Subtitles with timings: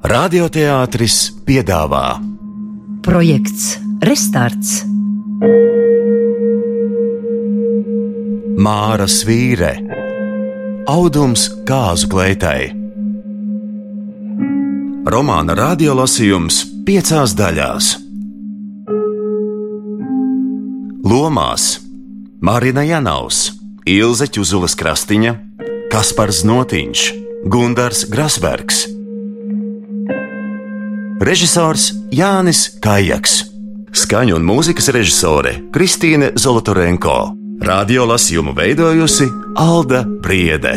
[0.00, 2.22] Radioteātris piedāvā.
[3.04, 4.78] Projekts Restarts.
[8.56, 9.74] Māra Svīre.
[10.88, 12.70] Audums kāzu kleitai.
[15.04, 17.90] Romāna radiolasījums piecās daļās.
[21.04, 21.66] Lomās.
[22.40, 23.50] Marina Janaus,
[23.84, 25.34] Ilze Čuzulas Krastiņa,
[25.92, 27.04] Kaspars Notiņš,
[27.52, 28.86] Gundars Grasbergs
[31.20, 33.42] Režisors Jānis Kājaks,
[33.92, 37.16] skaņu un mūzikas režisore Kristīne Zolotorenko,
[37.60, 39.26] radio lasījumu veidojusi
[39.60, 40.72] Alda Briede.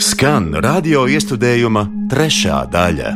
[0.00, 3.10] Skan radio iestudējuma trešā daļa.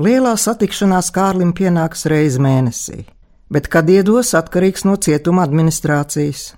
[0.00, 3.02] Lielā satikšanās Kārlim pienāks reizi mēnesī,
[3.52, 6.54] bet kad iedos atkarīgs no cietuma administrācijas.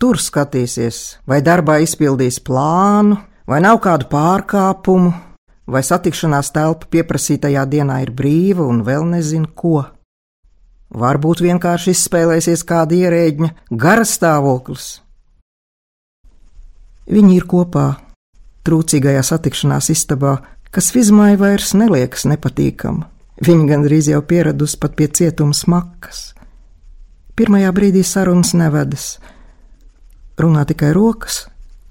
[0.00, 5.12] Tur skatīsies, vai darbā izpildīs plānu, vai nav kādu pārkāpumu,
[5.70, 9.84] vai satikšanās telpa pieprasītajā dienā ir brīva un vēl nezinu ko.
[10.90, 14.88] Varbūt vienkārši izspēlēsies kāda ierēģņa gara stāvoklis.
[17.10, 17.86] Viņi ir kopā,
[18.66, 20.38] trūcīgajā satikšanās istabā,
[20.74, 23.06] kas Vizmai vairs neliekas nepatīkama.
[23.40, 26.32] Viņa gandrīz jau pieradusi pat pie cietuma smakas.
[27.36, 29.14] Pirmajā brīdī sarunas nevedas.
[30.40, 31.46] Runā tikai rokas,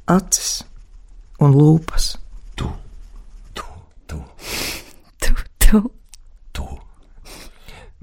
[0.09, 0.59] acis
[1.41, 2.11] un lūpas.
[2.57, 2.69] Tu,
[3.57, 3.65] tu,
[4.05, 4.19] tu,
[5.19, 5.81] Tu, tu,
[6.53, 6.67] tu,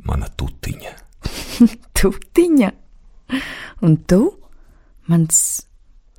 [0.07, 0.93] mana tutiņa.
[1.99, 2.73] tutiņa.
[3.87, 4.21] Un tu,
[5.11, 5.39] mans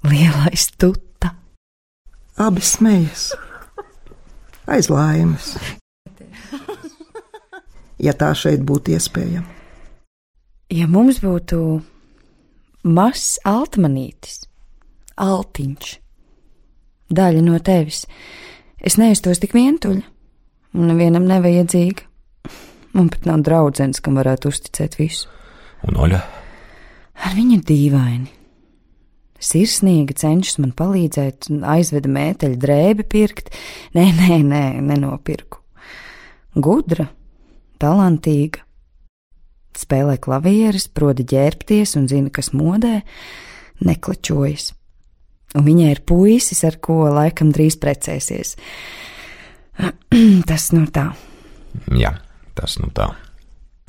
[0.07, 1.35] lielais tuta.
[2.37, 3.31] Abi smējas
[4.67, 5.55] aiz laimes.
[8.03, 9.47] Ja tā šeit būtu iespējama.
[10.73, 11.59] Ja mums būtu
[12.87, 14.41] mazs altmanītis,
[15.17, 15.93] altiņš,
[17.09, 18.03] daļa no tevis,
[18.77, 20.03] es nejustos tik vientuļa
[20.77, 22.03] un nevienam nevajadzīga.
[22.97, 25.31] Man pat nav draudzens, kam varētu uzticēt visu.
[25.87, 26.21] Un Oļa,
[27.25, 28.33] Ar viņu ir dīvaini.
[29.41, 33.51] Sirsnīgi cenšas man palīdzēt, un aizveda mēteļu drēbi pirkt.
[33.97, 35.61] Nē, nē, nē, nenopirku.
[36.57, 37.07] Gudra,
[37.81, 38.63] talantīga.
[39.77, 43.03] Spēlē klavieres, proti ģērbties un zina, kas modē,
[43.85, 44.71] neklačojas.
[45.55, 48.55] Un viņai ir puisis, ar ko laikam drīz precēsies.
[50.49, 51.11] Tas nu tā.
[51.93, 52.15] jā,
[52.57, 53.11] tas nu tā.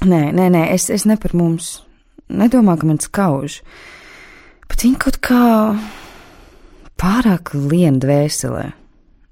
[0.04, 1.80] Nē, nē, nē, es, es ne par mums.
[2.28, 3.62] Nedomā, ka man skauž.
[4.68, 5.40] Bet viņa kaut kā
[7.00, 8.68] pārāk lien dvēselē,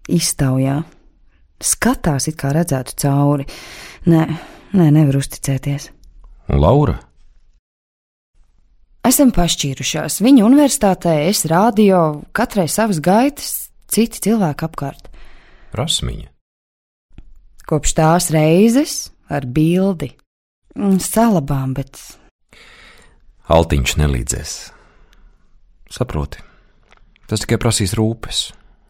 [0.09, 0.81] iztaujā.
[1.62, 3.47] Skatās, it kā redzētu cauri.
[4.11, 4.25] Nē,
[4.77, 5.91] nē, nevar uzticēties.
[6.53, 6.99] Laura?
[9.06, 10.19] Esam pašķīrušās.
[10.25, 15.11] Viņa universitātē, es rādio, katrai savas gaitas, citi cilvēki apkārt.
[15.77, 16.28] Rasmiņa.
[17.66, 18.97] Kopš tās reizes
[19.31, 20.12] ar bildi.
[20.77, 21.99] Mm, Salabām, bet
[23.47, 24.53] Altiņš nelīdzēs.
[25.97, 26.41] Saproti,
[27.31, 28.49] tas tikai prasīs rūpes,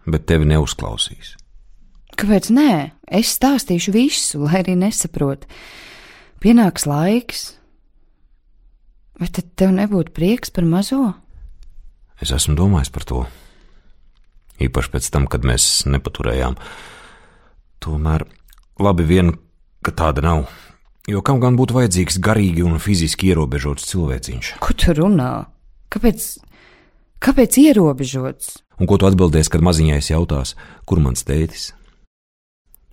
[0.08, 1.34] bet tevi neuzklausīs.
[2.16, 2.70] Kāpēc nē?
[3.12, 5.48] Es stāstīšu visu, lai arī nesaprotu.
[6.40, 7.42] Pienāks laiks.
[9.20, 11.12] Vai tad tev nebūtu prieks par mazo?
[12.20, 13.20] Es esmu domājis par to.
[14.64, 16.56] Īpaši pēc tam, kad mēs nepaturējām.
[17.84, 18.24] Tomēr
[18.80, 19.34] labi vien,
[19.84, 20.46] ka tāda nav.
[21.06, 24.56] Jo kam gan būtu vajadzīgs garīgi un fiziski ierobežots cilvēciņš?
[24.64, 25.30] Ko tu runā?
[25.92, 26.24] Kāpēc,
[27.22, 28.56] kāpēc ierobežots?
[28.80, 30.56] Un ko tu atbildēsi, kad maziņais jautās,
[30.88, 31.74] kur mans tētis?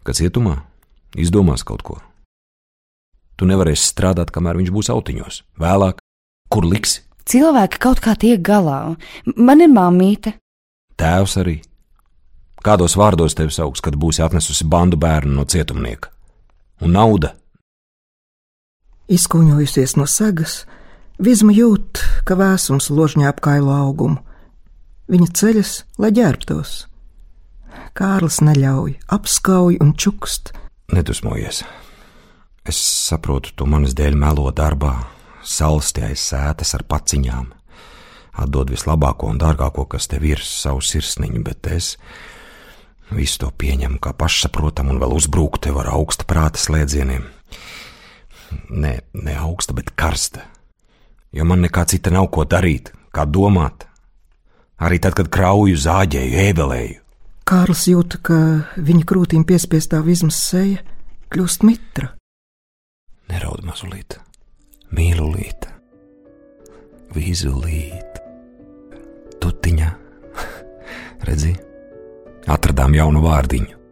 [0.04, 0.58] Kad cietumā
[1.20, 2.00] izdomās kaut ko.
[3.40, 5.42] Tu nevarēsi strādāt, kamēr viņš būs autiņos.
[5.60, 6.02] Vēlāk,
[6.54, 7.02] kur liksi?
[7.30, 8.96] Cilvēki kaut kā tiek galā.
[9.36, 10.36] Man ir māmīte.
[11.00, 11.62] Tēvs arī.
[12.64, 16.12] Kādos vārdos tevi sauks, kad būsi atnesusi bandu bērnu no cietumnieka?
[16.84, 17.34] Un nauda?
[19.12, 20.62] Izkuņojusies no sagas,
[21.22, 24.18] Vizma jūt, ka vēsums ložņā ap kailu augumu.
[25.14, 26.72] Viņa ceļas, lai ģērbtos.
[27.94, 30.54] Kārlis neļauj, apskauj un čukst.
[30.94, 31.64] Nedusmojies.
[32.66, 34.94] Es saprotu, tu manas dēļ melo darbā,
[35.44, 37.52] salsti aiz sētas ar paciņām.
[38.44, 41.92] Atdod vislabāko un dārgāko, kas tev ir, savu sirsniņu, bet es
[43.14, 47.28] visu to pieņemu kā pašsaprotamu un vēl uzbruku tev ar augsta prāta slēdzieniem.
[48.74, 50.48] Nē, ne augsta, bet karsta.
[51.34, 53.86] Jo man nekā cita nav ko darīt, kā domāt.
[54.82, 57.03] Arī tad, kad krauju, zāģēju, ēbelēju.
[57.44, 58.36] Kārlis jūt, ka
[58.80, 60.80] viņa krūtīm piespiestā vizmas seja
[61.34, 62.14] kļūst mitra.
[63.32, 64.16] Neraud, mazulīt,
[64.96, 65.68] mīlulīt,
[67.16, 68.20] vīzulīt,
[69.44, 69.92] tutiņa.
[71.28, 71.54] Redzi,
[72.48, 73.83] atradām jaunu vārdiņu.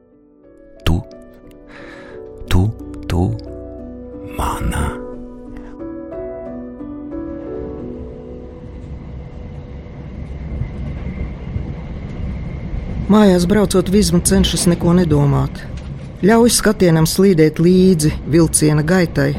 [13.12, 15.58] Mājās braucot, Vizma cenšas neko nedomāt.
[16.24, 19.34] Ļauj skatienam slīdēt līdzi vilciena gaitai.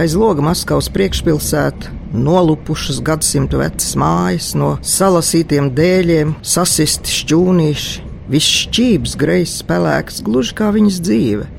[0.00, 9.18] Aiz loga Maskavas priekšpilsēta, nolupušas gadsimtu vecas mājas, no salasītiem dēļiem, sasisti šķūnīši, viss šķības,
[9.20, 11.50] greizs, pelēks, gluži kā viņas dzīve.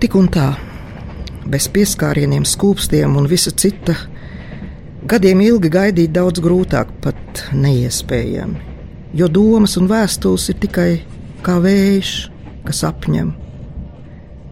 [0.00, 0.48] Tik un tā,
[1.44, 3.98] bez pieskārieniem, skūpstiem un visa cita,
[5.04, 8.74] gadiem ilgi gaidīt daudz grūtāk, pat neiespējami.
[9.16, 10.90] Jo domas un vēstules ir tikai
[11.46, 12.10] kā vējš,
[12.66, 13.30] kas apņem,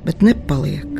[0.06, 0.94] bet nepaliek.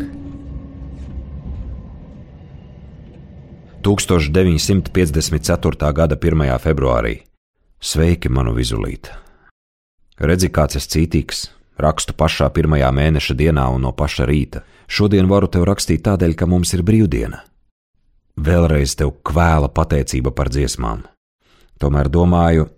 [3.85, 5.93] 1954.
[5.93, 6.59] gada 1.
[6.59, 7.21] februārī.
[7.85, 9.13] Sveiki, manu vizulīti!
[10.17, 14.63] Redzi, kāds es cītīgs, rakstu pašā pirmajā mēneša dienā un no paša rīta.
[14.89, 17.43] Šodien varu tev rakstīt tādēļ, ka mums ir brīvdiena.
[18.41, 21.05] Vēlreiz tev kvēla pateicība par dziesmām.
[21.83, 22.69] Tomēr domāju,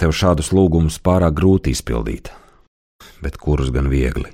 [0.00, 2.32] tev šādus lūgumus pārāk grūti izpildīt.
[3.22, 4.30] Bet kurus gan viegli?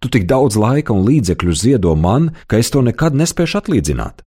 [0.00, 4.26] Tu tik daudz laika un līdzekļu ziedo man, ka es to nekad nespēšu atlīdzināt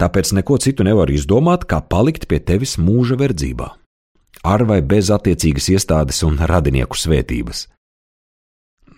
[0.00, 3.68] tāpēc neko citu nevaru izdomāt, kā palikt pie tevis mūža verdzībā,
[4.46, 7.66] ar vai bez attiecīgas iestādes un radinieku svētības.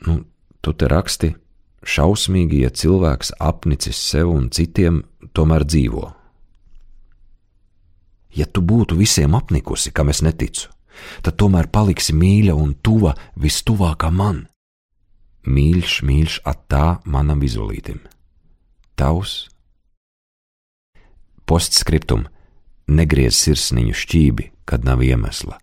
[0.06, 0.22] Nu,
[0.62, 1.34] tu te raksti,
[1.82, 5.02] šausmīgi, ja cilvēks apnicis sev un citiem,
[5.34, 6.10] tomēr dzīvo.
[8.32, 10.70] Ja tu būtu visiem apnikusi, kam es neticu,
[11.24, 14.46] tad tomēr paliksi mīļa un tuva vistuvākā man.
[15.44, 18.00] Mīļš, mīļš, attā manam izolītim.
[18.96, 19.48] Tavs
[21.46, 22.28] Postskriptum-
[22.98, 25.58] negriez sirsniņu šķībi, kad nav iemesla.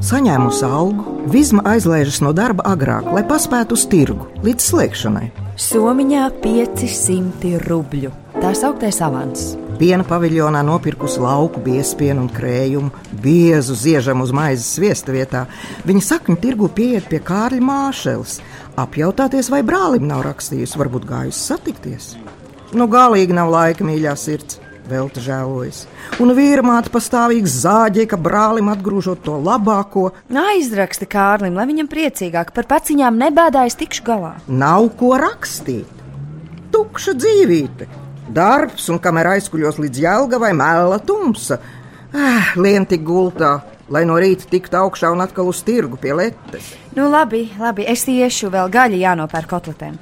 [0.00, 5.49] Saņēmusi algu, Vizma aizlēžas no darba agrāk, lai paspētu uz tirgu līdz slēgšanai.
[5.60, 8.08] Somiņā 500 rubļu.
[8.40, 9.42] Tā sauktais avans.
[9.76, 12.88] Piena paviljonā nopirkusi lauku biespienu un krējumu,
[13.20, 15.42] biezu ziežam uz maizes sviesta vietā.
[15.84, 18.38] Viņa sakņu tirgu pieiet pie Kārļa Māšeles,
[18.80, 22.08] apjautāties, vai brālim nav rakstījusi, varbūt gājusi satikties.
[22.72, 24.62] Nu, galīgi nav laika, mīļā sirds.
[24.90, 25.84] Velta žēlojas.
[26.22, 30.08] Un vīra māte pastāvīgi zāģē, ka brālim atgrūžot to labāko.
[30.26, 34.32] Aizraksti Kārlim, lai viņam priecīgāk par paciņām nebēdājas tikšu galā.
[34.50, 36.00] Nav ko rakstīt.
[36.74, 37.86] Tukša dzīvīte,
[38.34, 41.60] darbs, un kamēr aizkuļos līdz jēlga vai mēla tumsa,
[42.10, 43.60] ah, lien tik gultā,
[43.90, 46.74] lai no rīta tiktu augšā un atkal uz tirgu pie letes.
[46.96, 49.98] Nu, labi, labi, es iešu vēl gaļu jānopērk kotletēm.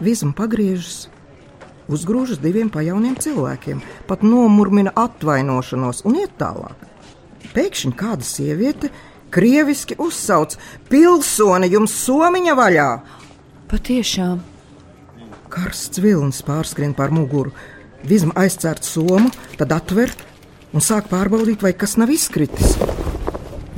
[0.00, 1.10] Vizma pagriežas,
[1.90, 6.86] uzgrūžas diviem pajauniem cilvēkiem, pat nomurmina atvainošanos un iet tālāk.
[7.54, 8.92] Pēkšņi kāda sieviete
[9.34, 10.56] krieviski uzsauc:
[10.90, 12.88] Pilsoni, jums somiņa vaļā!
[13.70, 14.40] Patiešām.
[15.50, 17.52] Karsts vilnis pārskrien pār muguru.
[18.06, 20.14] Vizma aizcērt somu, tad atver
[20.72, 22.76] un sāk pārbaudīt, vai kas nav izkritis.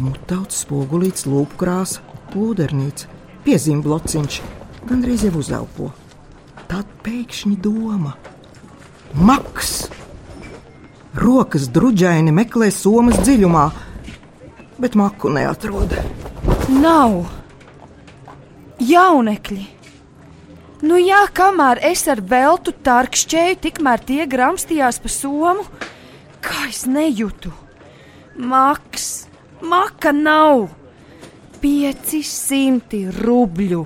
[0.03, 3.09] Mutauts spogulīts, lūpkrāsa, plūdernīca,
[3.47, 4.41] piezīme blociņš,
[4.89, 5.91] gandrīz jau uzelpo.
[6.73, 8.15] Tad pēkšņi doma-
[9.29, 9.73] maks!
[11.21, 13.65] Rokas druģaini meklē somas dziļumā,
[14.81, 15.93] bet maku neatrod.
[16.73, 17.27] Nav
[18.81, 19.67] jaunekļi!
[20.89, 25.69] Nu jā, kamēr es ar veltu tarkšķēju, tikmēr tie gramstījās pa somu,
[26.41, 27.53] kā es nejūtu.
[28.39, 29.11] Maks,
[29.61, 30.71] maka nav!
[31.61, 33.85] 500 rubļu!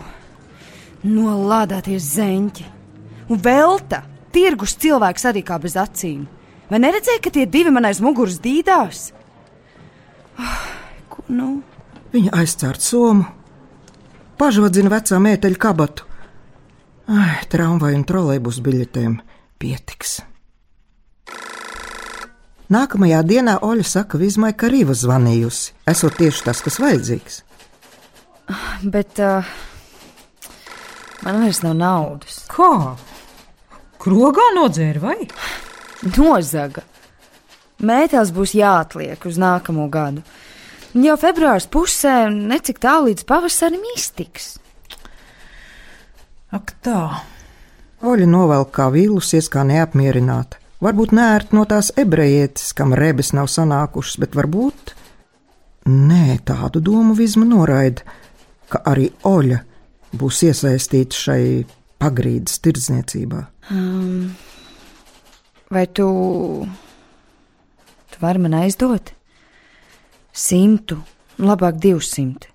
[1.02, 2.75] Nolādāties zeņķi!
[3.33, 4.04] Un velta!
[4.35, 6.26] Tirgus cilvēks arī kā bez acīm!
[6.71, 9.11] Vai neredzēji, ka tie divi man aiz muguras dīdās?
[10.37, 10.66] Oh,
[11.11, 11.50] ko nu?
[12.12, 13.26] Viņa aizcērt somu,
[14.40, 16.06] pašvadzina vecā mēteļa kabatu.
[17.06, 19.21] Ai, tramvaju un trolēļus biļetēm
[19.62, 20.18] pietiks.
[22.66, 25.76] Nākamajā dienā Oļa saka Vizmai, ka Rīva zvanījusi.
[25.87, 27.37] Esot tieši tas, kas vajadzīgs.
[28.83, 29.47] Bet uh,
[31.23, 32.40] man vairs nav naudas.
[32.50, 32.97] Kā?
[34.06, 35.16] Krogā nodzēra vai?
[36.14, 36.84] Nozaga.
[37.82, 40.22] Mētels būs jāatliek uz nākamo gadu.
[40.94, 44.54] Jau februārs pusē, necik tālu līdz pavasarim iztiks.
[46.54, 47.00] Ak, tā.
[48.06, 50.62] Oļa novelk kā vīlusies, kā neapmierināta.
[50.86, 54.94] Varbūt nērt no tās ebrejietes, kam rebes nav sanākušas, bet varbūt
[55.86, 58.02] Nē, tādu domu visma noraida,
[58.70, 59.60] ka arī Oļa
[60.18, 61.42] būs iesaistīta šai
[62.02, 63.42] pagrīdes tirdzniecībā.
[63.70, 64.35] Um,
[65.70, 66.06] vai tu,
[68.12, 69.11] tu vari man aizdot?
[70.37, 71.00] Simtu,
[71.42, 72.46] labāk divsimt.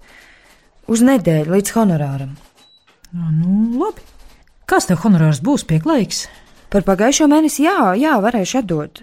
[0.91, 2.37] Uz nedēļu līdz honorāram.
[3.11, 4.05] Nu, labi.
[4.69, 6.25] Kas tev honorārs būs pieklājīgs?
[6.71, 9.01] Par pagājušo mēnesi, jā, jā, varēšu atdot.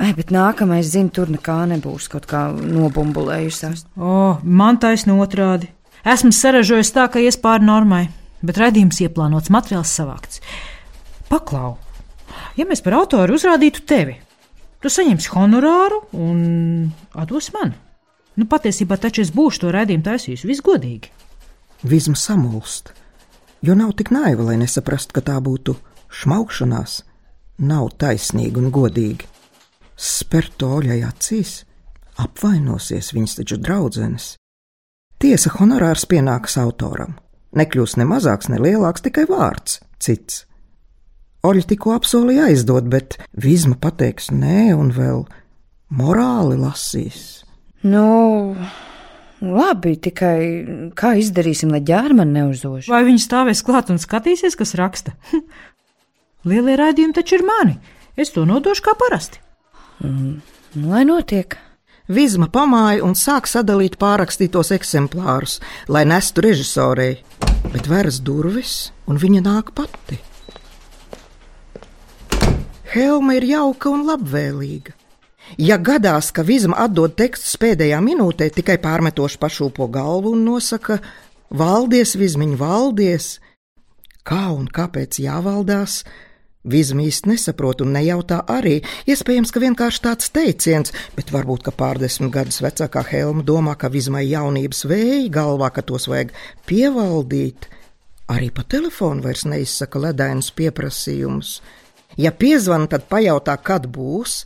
[0.00, 3.84] Ai, bet nākamais, zinu, tur nekā nebūs kaut kā nobumbulējusies.
[4.00, 5.68] O, man taisno otrādi.
[6.08, 8.06] Esmu sarežojis tā, ka ies pāri normai,
[8.40, 10.40] bet redzījums ieplānots, materiāls savākts.
[11.32, 11.78] Paklau,
[12.60, 14.18] ja mēs par autoru uzrādītu tevi,
[14.84, 16.42] tu saņemsi honorāru un
[17.16, 17.72] atdos man.
[18.36, 21.08] Nu, patiesībā taču es būšu to redzējumu taisījis visgodīgi.
[21.88, 22.92] Visma samulst,
[23.64, 25.78] jo nav tik naiva, lai nesaprastu, ka tā būtu
[26.20, 26.98] šmaukšanās,
[27.64, 29.32] nav taisnīgi un godīgi.
[29.96, 31.62] Spērt to oļai acīs,
[32.20, 34.34] apvainosies viņas taču draudzenes.
[35.16, 37.16] Tiesa honorārs pienāks autoram.
[37.56, 40.44] Nekļūs ne mazāks, ne lielāks, tikai vārds cits.
[41.42, 45.24] Oļa tikko apsolīja aizdot, bet Vizma pateiks nē, un vēl
[45.90, 47.42] morāli lasīs.
[47.82, 48.54] Nu,
[49.42, 50.36] labi, tikai
[50.94, 52.86] kā izdarīsim, lai ģērmani neuzož?
[52.92, 55.16] Vai viņi stāvēs klāt un skatīsies, kas raksta?
[56.48, 57.76] Lielie raidījumi taču ir mani.
[58.14, 59.42] Es to nodošu kā parasti.
[60.04, 60.38] Mm,
[60.86, 61.58] lai notiek.
[62.12, 65.58] Vizma pamāja un sāk sadalīt pārrakstītos eksemplārus,
[65.90, 67.16] lai nestu režisorei,
[67.72, 70.18] bet veras durvis, un viņa nāk pati.
[72.92, 74.92] Helma ir jauka un labvēlīga.
[75.56, 80.98] Ja gadās, ka Vizma atdod tekstus pēdējā minūtē, tikai pārmetoši pašūpo galvu un nosaka:
[81.48, 83.38] Valdies, Vizmiņ, valdies!
[84.28, 86.02] Kā un kāpēc jāvaldās?
[86.68, 88.76] Vizma īsti nesaprot un nejautā arī.
[89.08, 94.28] Iespējams, ka vienkārši tāds teiciens, bet varbūt, ka pārdesmit gadus vecākā Helma domā, ka Vizmai
[94.28, 96.36] jaunības vēja galvā, ka tos vajag
[96.68, 97.66] pievaldīt.
[98.30, 101.56] Arī pa telefonu vairs neizsaka ledainus pieprasījumus.
[102.20, 104.42] Ja piezvan, tad pajautā, kad būs,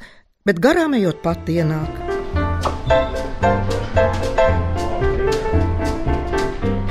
[0.47, 1.91] bet garām ejot pat ienāk.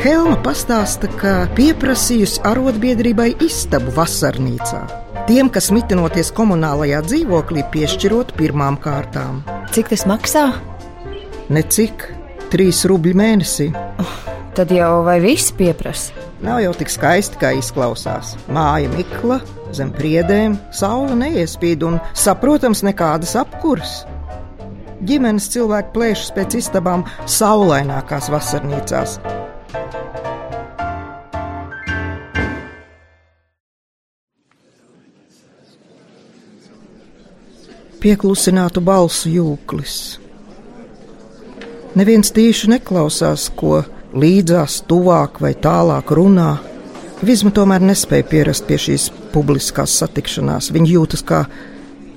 [0.03, 4.83] Helma pastāsta, ka pieprasījusi arotbiedrībai istabu vasarnīcā.
[5.25, 9.41] Tiem, kas mitinoties komunālajā dzīvoklī, piešķirot pirmām kārtām.
[9.73, 10.45] Cik tas maksā?
[11.49, 12.05] Necik,
[12.53, 13.71] trīs rubļi mēnesī.
[14.03, 16.15] Oh, tad jau vai viss pieprasa?
[16.43, 18.35] Nav jau tik skaisti, kā izklausās.
[18.51, 19.41] Māja mikla,
[19.75, 24.03] zem priedēm, saule neiespīd un, saprotams, nekādas apkurs.
[25.05, 29.19] Ģimenes cilvēki plēšas pēc istabām saulainākās vasarnīcās.
[38.05, 39.97] Pieklusinātu balsu jūklis.
[41.95, 43.79] Neviens tīši neklausās, ko
[44.15, 46.55] līdzās, tuvāk vai tālāk runā.
[47.25, 50.71] Vizma tomēr nespēja pierast pie šīs publiskās satikšanās.
[50.75, 51.45] Viņa jūtas kā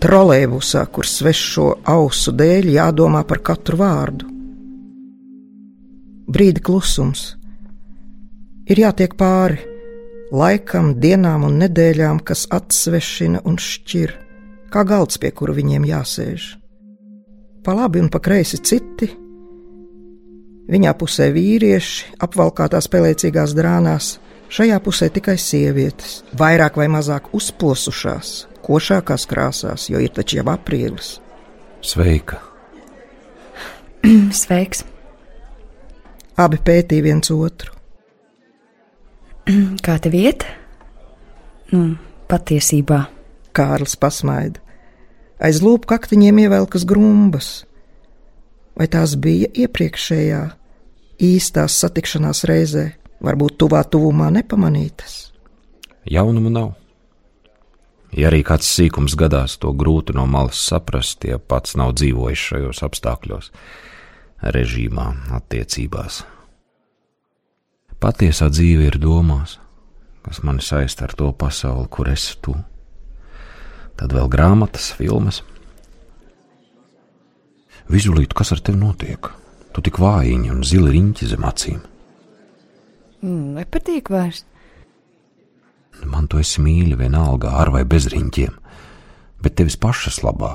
[0.02, 4.28] trolēbusā, kur svešo ausu dēļ jādomā par katru vārdu.
[6.28, 7.32] Brīdi klusums.
[8.68, 9.62] Ir jātiek pāri
[10.34, 14.12] laikam, dienām un nedēļām, kas atsvešina un šķir,
[14.72, 16.50] kā galds, pie kura viņiem jāsēž.
[17.64, 19.08] Pa labi un pa kreisi citi,
[20.68, 24.16] viņā pusē vīrieši, apvalkātās pelēcīgās drānās,
[24.52, 28.34] šajā pusē tikai sievietes, vairāk vai mazāk uzplosušās,
[28.64, 31.16] košākās krāsās, jo ir taču jau aprīlis.
[31.84, 32.42] Sveika!
[34.42, 34.84] Sveiks!
[36.38, 37.74] Abi pētīja viens otru.
[39.84, 40.46] Kā tev iet?
[41.72, 41.96] Nu,
[42.30, 43.06] patiesībā.
[43.56, 44.60] Kārlis pasmaida.
[45.42, 47.48] Aiz lūpu kaktiņiem ievelkas grumbas.
[48.78, 50.42] Vai tās bija iepriekšējā,
[51.18, 52.84] īstās satikšanās reizē,
[53.24, 55.28] varbūt tuvā tuvumā nepamanītas?
[56.08, 56.72] Jaunumu nav.
[58.16, 62.80] Ja arī kāds sīkums gadās, to grūti no malas saprast, ja pats nav dzīvojis šajos
[62.86, 63.50] apstākļos,
[64.56, 66.22] režīmā, attiecībās.
[68.00, 69.58] Patiesā dzīve ir domās,
[70.24, 72.54] kas mani saista ar to pasauli, kur esi tu.
[73.98, 75.42] Tad vēl grāmatas, filmas.
[77.90, 79.32] Vizulīt, kas ar tevi notiek?
[79.78, 81.76] Tu tik vājiņi un zili riņķi zem acīm.
[83.22, 84.40] Mm, nepatīk vairs.
[86.02, 88.56] Man tu esi mīļa vienalga ar vai bez riņķiem,
[89.38, 90.50] bet tevis pašas labā.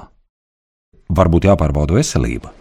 [1.08, 2.52] Varbūt jāpārbauda veselība.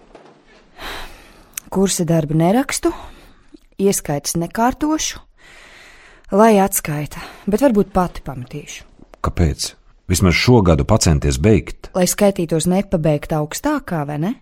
[1.67, 2.95] Kursa darbu nerakstu,
[3.83, 5.19] ieskaitas nekārtošu,
[6.31, 8.87] lai atskaita, bet varbūt pati pamatīšu.
[9.19, 9.73] Kāpēc?
[10.15, 11.91] Vismaz šo gadu pacenties beigt.
[11.99, 14.35] Lai skaitītos nepabeigt augstākā, vai ne?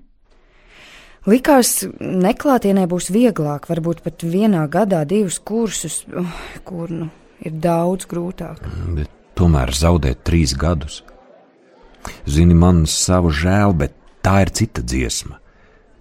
[1.29, 6.25] Likās, neklātienē būs vieglāk, varbūt pat vienā gadā divus kursus, uh,
[6.65, 7.11] kur nu
[7.45, 8.63] ir daudz grūtāk.
[8.97, 11.03] Bet tomēr zaudēt trīs gadus.
[12.25, 13.93] Zini, man savu žēl, bet
[14.25, 15.37] tā ir cita dziesma.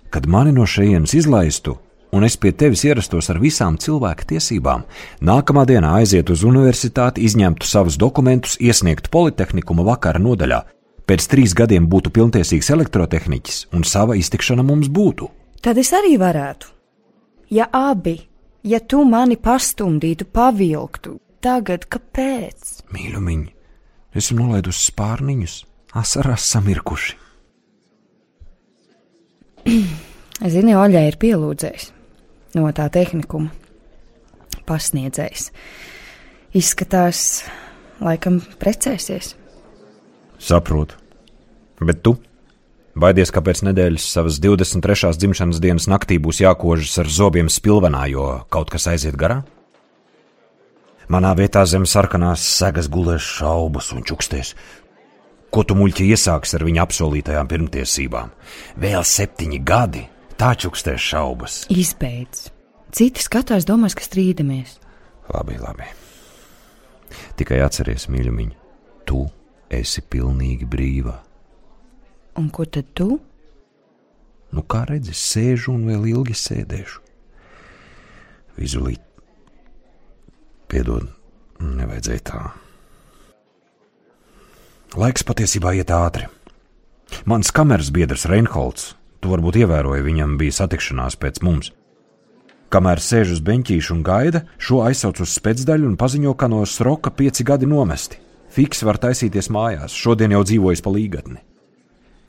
[0.09, 1.75] Kad mani no šejienes izlaistu,
[2.15, 4.87] un es pie tevis ierastos ar visām cilvēka tiesībām,
[5.19, 10.63] nākamā dienā aiziet uz universitāti, izņemtu savus dokumentus, iesniegtu politehnikuma vakara nodaļā.
[11.09, 15.25] Pēc trīs gadiem būtu pilntiesīgs elektrotehniķis, un sava iztikšana mums būtu.
[15.65, 16.69] Tad es arī varētu.
[17.49, 18.13] Ja abi,
[18.61, 22.83] ja tu mani pastumdītu, pavilktu, tagad kāpēc?
[22.93, 23.41] Mīļumiņ,
[24.21, 25.55] esmu nolaidusi spārniņus,
[25.97, 27.17] asarās samirkuši.
[30.53, 31.89] Zini, Oļai ir pielūdzējis
[32.53, 33.49] no tā tehnikuma.
[34.69, 35.49] Pasniedzējs.
[36.57, 37.25] Izskatās,
[37.97, 39.38] laikam, precēsies.
[40.39, 40.95] Saprotu.
[41.83, 42.15] Bet tu?
[42.99, 45.13] Baidies, ka pēc nedēļas savas 23.
[45.15, 49.43] dzimšanas dienas naktī būs jākožas ar zobiem spilvenā, jo kaut kas aiziet garā?
[51.09, 54.53] Manā vietā zem sarkanās segas gulēs šaubas un čuksties.
[55.49, 58.35] Ko tu muļķi iesāks ar viņa apsolītajām pirmtiesībām?
[58.77, 60.03] Vēl septiņi gadi,
[60.37, 61.63] tā čukstēs šaubas.
[61.73, 62.49] Izbeidz.
[62.93, 64.77] Citi skatās, domās, ka strīdamies.
[65.33, 65.89] Labi, labi.
[67.37, 68.53] Tikai atceries, mīļumiņ,
[69.09, 69.25] tu
[69.69, 71.15] esi pilnīgi brīva.
[72.39, 73.19] Un ko tad tu?
[74.49, 77.01] Nu, kā redzi, sēžu un vēl ilgi sēdēšu.
[78.59, 79.01] Vizulīt,
[80.71, 81.05] piedod,
[81.61, 82.41] nevajadzēja tā.
[84.99, 86.25] Laiks patiesībā iet ātri.
[87.29, 91.69] Mans kameras biedrs Reinholds, tu varbūt ievēroji, viņam bija satikšanās pēc mums.
[92.73, 97.13] Kamēr sēž uz beņķīša un gaida, šo aizsauc uz spēcdaļu un paziņo, ka no sroka
[97.13, 98.19] pieci gadi nomesti.
[98.49, 101.41] Fiks var taisīties mājās, šodien jau dzīvojas pa līgatni.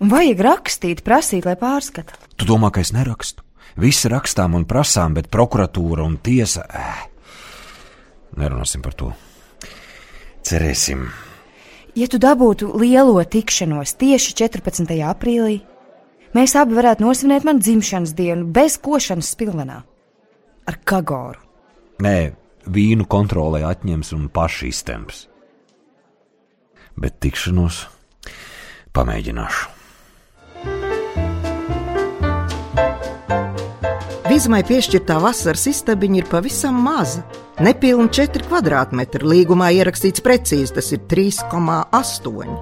[0.00, 2.16] Vajag rakstīt, prasīt, lai pārskata.
[2.40, 3.44] Tu domā, ka es nerakstu?
[3.80, 6.64] Visi rakstām un prasām, bet prokuratūra un tiesa.
[6.72, 7.02] Eh.
[8.40, 9.10] Nerunāsim par to.
[10.47, 11.04] Cerēsim.
[11.99, 14.92] Ja tu dabūtu lielo tikšanos tieši 14.
[15.10, 15.60] aprīlī,
[16.36, 19.80] mēs abi varētu nosvinēt manu dzimšanas dienu bez košanas spilvenā.
[20.71, 21.40] Ar kagoru.
[22.00, 22.32] Nē,
[22.71, 25.26] vīnu kontrolē atņems un paši iztemps.
[27.00, 27.84] Bet tikšanos
[28.97, 29.76] pamēģināšu.
[34.30, 37.25] Vizmai piešķirtā vasaras istabiņa ir pavisam maza.
[37.60, 39.26] Nepilni 4 kvadrātmetri.
[39.26, 42.54] Līgumā ierakstīts precīzi, tas ir 3,8.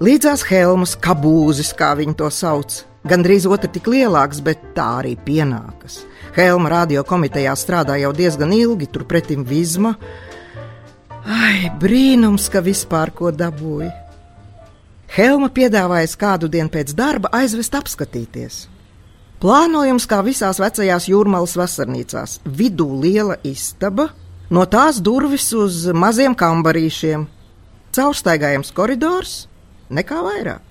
[0.00, 2.78] Līdzās helmas, kabūzis, kā viņi to sauc.
[3.10, 6.04] Gandrīz otra tik lielāks, bet tā arī pienākas.
[6.36, 9.96] Helma radio komitejā strādā jau diezgan ilgi, turpretim Vizma.
[11.26, 13.90] Ai, brīnums, ka vispār ko dabūja.
[15.10, 18.62] Helma piedāvājas kādu dienu pēc darba aizvest apskatīties.
[19.40, 24.10] Plānojums kā visās vecajās jūrmālas vasarnīcās- vidū liela istaba,
[24.50, 27.26] no tās durvis uz maziem kambarīšiem,
[27.92, 29.46] caurstaigājams koridors,
[29.90, 30.66] nekā vairāk.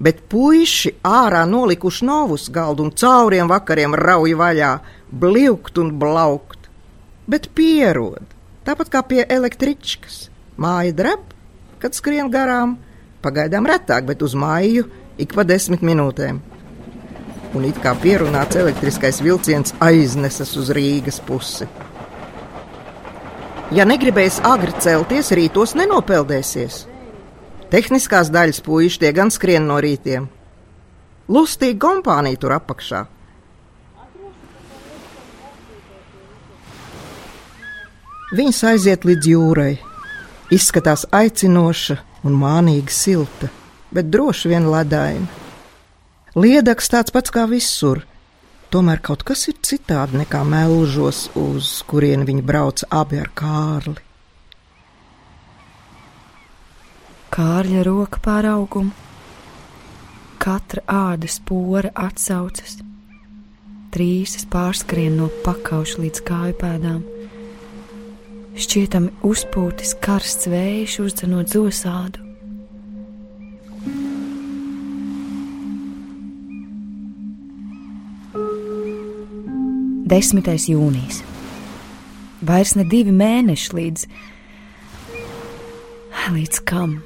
[0.00, 4.80] Bet puiši ārā nolikuši novus galdu un cauriem vakariem rauj vaļā,
[5.12, 6.68] bliukt un blaukt,
[7.28, 8.26] bet pierod,
[8.66, 10.28] tāpat kā pie električkas.
[10.60, 11.26] Māja dreb,
[11.82, 12.76] kad skrien garām,
[13.24, 16.42] pagaidām retāk, bet uz māju ik pa desmit minūtēm
[17.54, 21.68] un it kā pierunāts elektriskais vilciens aiznesas uz Rīgas pusi.
[23.72, 26.82] Ja negribēs agri celties, rītos nenopeldēsies.
[27.72, 30.26] Tehniskās daļas puiši tie gan skrien no rītiem.
[31.32, 33.06] Lustīgi kompānija tur apakšā.
[38.32, 39.72] Viņas aiziet līdz jūrai.
[40.52, 43.50] Izskatās aicinoša un mānīgi silta,
[43.92, 45.28] bet droši vien ledaina.
[46.32, 48.06] Liedaks tāds pats kā visur.
[48.72, 54.00] Tomēr kaut kas ir citādi nekā melžos, uz kurien viņi brauca abi ar kārli.
[57.32, 58.96] Kārļa roka pār augumu,
[60.40, 62.78] katra ādas pora atsaucas,
[63.92, 67.04] trīsas pārskrien no pakauša līdz kāju pēdām.
[68.52, 72.32] Šķietami uzpūtis karsts vējš uzdzenot zosādu.
[80.12, 80.44] 10.
[80.68, 81.22] jūnijas.
[82.44, 84.04] Vairs ne divi mēneši līdz.
[86.34, 86.98] Līdz kam?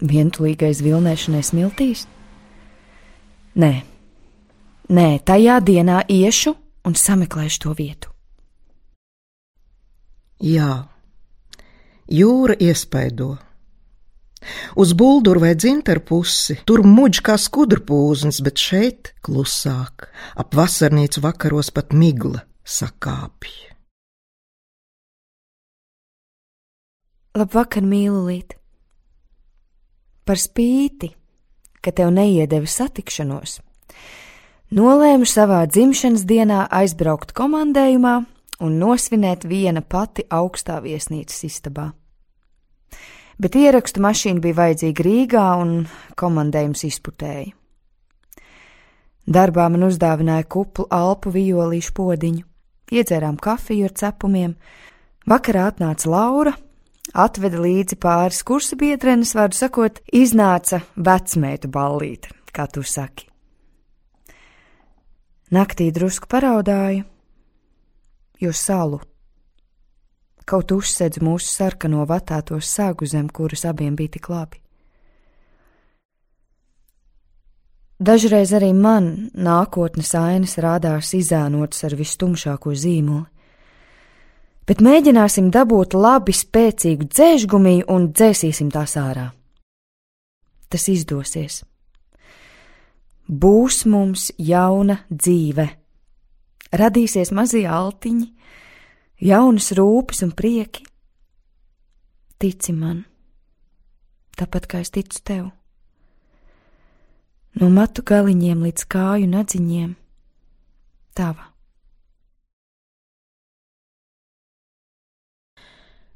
[0.00, 2.06] Vientulīgais vilnēšanai smiltīs?
[3.60, 3.72] Nē,
[4.88, 6.56] nē, tajā dienā iešu
[6.88, 8.15] un sameklēšu to vietu.
[10.36, 10.84] Jā,
[12.12, 13.38] jūra iespaido.
[14.76, 21.72] Uz bulduru vai dzintaru pusi tur muģ kā skudrpūznis, bet šeit klusāk, ap vasarnīcu vakaros
[21.72, 23.72] pat migla sakāpja.
[27.36, 28.54] Labvakar, mīlulīt!
[30.28, 31.14] Par spīti,
[31.80, 33.60] ka tev neiedevi satikšanos,
[34.76, 38.18] nolēmu savā dzimšanas dienā aizbraukt komandējumā
[38.64, 41.90] un nosvinēt viena pati augstā viesnīcas istabā.
[43.36, 45.72] Bet ierakstu mašīna bija vajadzīga Rīgā un
[46.16, 47.52] komandējums izputēja.
[49.26, 52.44] Darbā man uzdāvināja kuplu alpu violīšu podiņu,
[52.94, 54.54] iedzērām kafiju ar cepumiem,
[55.26, 56.52] vakarā atnāca Laura,
[57.12, 63.26] atveda līdzi pāris kursa biedrenes, vārdu sakot, iznāca vecmētu ballīte, kā tu saki.
[65.52, 67.04] Naktī drusku paraudāju,
[68.40, 69.00] jo salu.
[70.46, 74.60] Kaut uzsedz mūsu sarkano vatātos sāgu zem, kuras abiem bija tik labi.
[77.96, 83.24] Dažreiz arī man nākotnes ainas rādās izēnotas ar vistumšāko zīmoli,
[84.68, 89.30] bet mēģināsim dabūt labi spēcīgu dzēžgumiju un dzēsīsim tās ārā.
[90.68, 91.62] Tas izdosies.
[93.26, 95.66] Būs mums jauna dzīve,
[96.72, 98.26] radīsies mazie altiņi,
[99.22, 100.86] jaunas rūpes un prieki.
[102.38, 103.04] Tici man,
[104.36, 105.50] tāpat kā es ticu tev.
[107.56, 109.94] No matu galiņiem līdz kāju nadziņiem-
[111.16, 111.52] tava.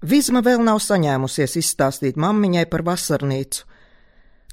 [0.00, 3.64] Vizma vēl nav saņēmusies izstāstīt mammiņai par vasarnīcu,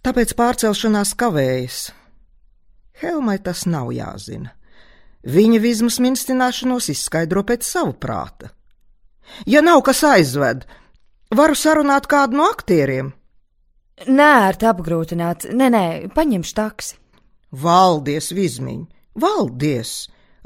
[0.03, 1.91] tāpēc pārcelšanās kavējas.
[2.99, 4.56] Helmai tas nav jāzina.
[5.25, 8.51] Viņa vizmas minstināšanos izskaidro pēc savu prāta.
[9.45, 10.65] Ja nav kas aizved,
[11.35, 13.11] varu sarunāt kādu no aktieriem.
[14.07, 16.99] Nē, ar tā apgrūtināt, nē, nē, paņemšu taksi.
[17.51, 18.85] Valdies, vizmiņ,
[19.17, 19.95] valdies!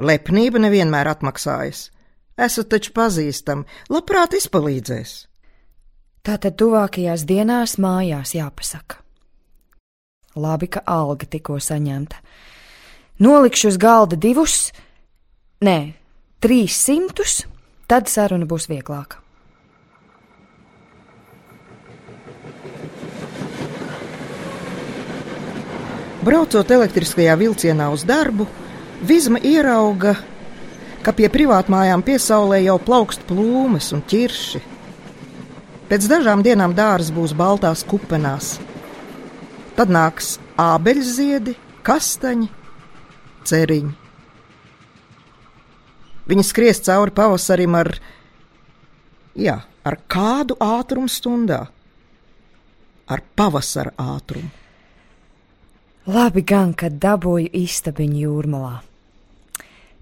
[0.01, 1.89] Lepnība nevienmēr atmaksājas.
[2.41, 5.11] Esat taču pazīstami, labprāt izpalīdzēs.
[6.25, 8.97] Tātad tuvākajās dienās mājās jāpasaka.
[10.41, 12.21] Labi, ka alga tikko saņemta.
[13.21, 14.71] Nolikšu uz galda divus,
[15.61, 15.93] nē,
[16.41, 17.43] trīs simtus,
[17.85, 19.19] tad saruna būs vieglāka.
[26.21, 28.49] Braucot elektriskajā vilcienā uz darbu,
[29.01, 30.11] Vizma ierauga
[31.01, 34.61] ka pie privātmājām piesaulē jau plaukst plūmes un ķirši.
[35.89, 38.53] Pēc dažām dienām dārzs būs baltās kupenās.
[39.75, 41.55] Tad nāks ābeļziedi,
[41.87, 42.47] kastaņi,
[43.47, 43.91] ceriņi.
[46.31, 47.91] Viņi skries cauri pavasarim ar,
[49.35, 51.65] jā, ar kādu ātrumu stundā?
[53.11, 54.51] Ar pavasara ātrumu.
[56.07, 58.79] Labi gan, kad dabūju istabiņu jūrmalā.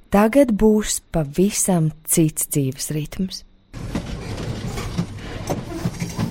[0.10, 3.44] Tagad būs pavisam cits dzīves ritms.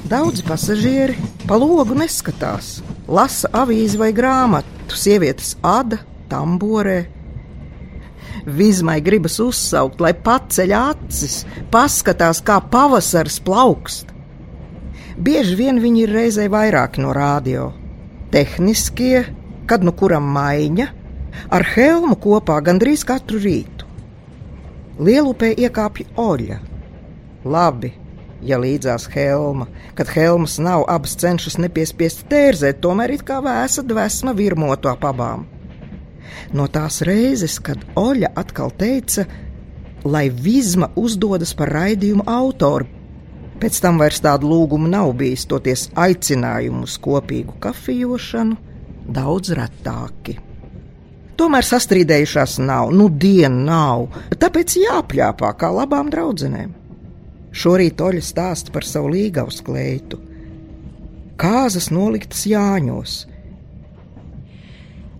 [0.09, 6.99] Daudzi pasažieri pa logu neskatās, lasa avīzi vai grāmatu, sievietes ada, tamborē.
[8.59, 14.15] Vizmai gribas uzsaukt, lai paceļ acis, paskatās, kā pavasaris plaukst.
[15.19, 17.73] Bieži vien viņi ir reizē vairāki no rādio.
[18.31, 19.25] Tehniskie,
[19.67, 20.87] kad nu kuram maiņa,
[21.51, 23.89] ar Helmu kopā gandrīz katru rītu.
[24.99, 26.59] Lielupē iekāpja Oļa.
[27.49, 27.93] Labi,
[28.43, 34.35] ja līdzās Helma, kad Helmas nav, abas cenšas nepiespiest tērzēt, tomēr it kā vēsa dvēsma
[34.39, 35.47] virmoto ap abām.
[36.57, 39.27] No tās reizes, kad Oļa atkal teica,
[40.05, 42.89] lai Vizma uzdodas par raidījumu autoru,
[43.59, 48.59] pēc tam vairs tādu lūgumu nav bijis, toties aicinājumu uz kopīgu kafijāšanu
[49.09, 50.39] daudz retāki.
[51.39, 54.09] Tomēr sastrīdējušās nav, nu diena nav,
[54.43, 56.73] tāpēc jāpļāpā kā labām draudzenēm.
[57.55, 60.19] Šorīt Oļa stāsta par savu līgaus kleitu.
[61.39, 63.21] Kāzas noliktas Jāņos.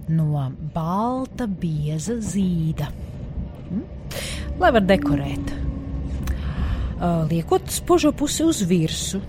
[0.09, 0.45] No
[0.75, 2.89] balta bieza zīda.
[3.69, 3.83] Hm?
[4.59, 5.55] Lai var dekorēt.
[7.31, 9.21] Liekot spožo pusi uz virsmu.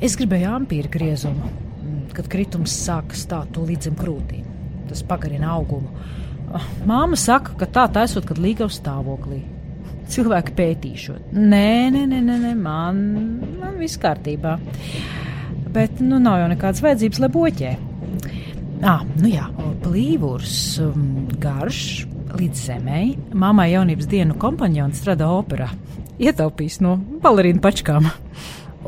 [0.00, 1.50] Es gribēju ampīru griezumu,
[2.16, 4.50] kad kritums sāka stāt to līdz zem krūtīm
[4.90, 5.90] tas pagarina augumu.
[6.88, 9.44] Māma saka, ka tā taisot, kad līgavas stāvoklī.
[10.10, 11.30] Cilvēki pētīšot.
[11.36, 12.96] Nē, nē, nē, nē, nē man,
[13.60, 14.56] man viss kārtībā.
[15.70, 17.74] Bet nu nav jau nekādas vajadzības, lai boķē.
[18.80, 19.44] Ah, nu jā,
[19.84, 23.00] plīvurs, um, garš, līdz zemē.
[23.36, 25.68] Māmai jaunības dienu kompanions strādā operā.
[26.20, 28.08] Ietaupīs no balerīnu pačkām.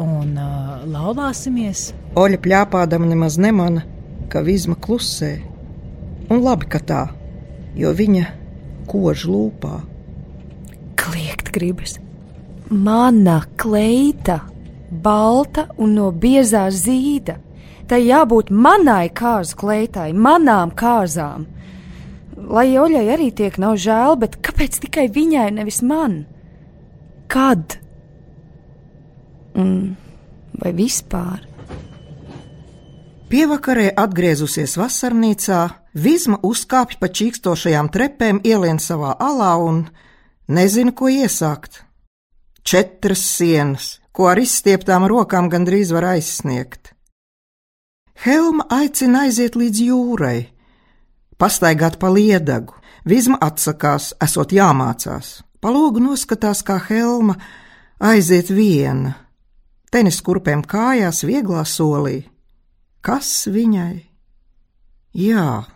[0.00, 1.90] un uh, laulāsimies.
[2.16, 3.84] Oļa plāpādama nemaz nemana,
[4.32, 5.34] ka vizma klusē.
[6.32, 7.02] Un labi, ka tā,
[7.76, 8.24] jo viņa
[8.88, 9.82] kož lūpā.
[10.96, 11.98] Kliegt gribas.
[12.72, 14.40] Mana kleita,
[14.88, 17.36] balta un no biezā zīda.
[17.90, 21.46] Tai jābūt manai kāzu kleitai, manām kāzām.
[22.36, 26.22] Lai Oļai arī tiek nav žēl, bet kāpēc tikai viņai, nevis man?
[27.30, 27.78] Kad?
[29.58, 29.94] Un
[30.62, 31.46] vai vispār?
[33.32, 35.60] Pievakarē atgriezusies vasarnīcā,
[35.92, 39.82] Vizma uzkāpj pa čīkstošajām trepēm, ielien savā alā un
[40.48, 41.82] nezina, ko iesākt.
[42.64, 46.94] Četras sienas, ko ar izstieptām rokām gandrīz var aizsniegt.
[48.22, 50.36] Helma aicina aiziet līdz jūrai,
[51.42, 52.76] pastaigāt pa liedagu.
[53.02, 55.40] Vizma atsakās, esot jāmācās.
[55.58, 57.34] Pa logu noskatās, kā Helma
[57.98, 59.16] aiziet viena,
[59.90, 62.20] tenis kurpēm kājās, vieglā solī.
[63.02, 64.04] Kas viņai?
[65.18, 65.66] Jā,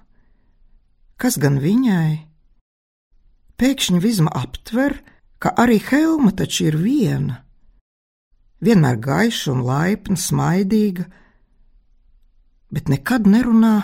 [1.18, 2.22] kas gan viņai?
[3.58, 5.00] Pēkšņi Vizma aptver,
[5.42, 7.42] ka arī Helma taču ir viena.
[8.62, 11.10] Vienmēr gaiša un laipna, smaidīga,
[12.72, 13.76] bet nekad nerunā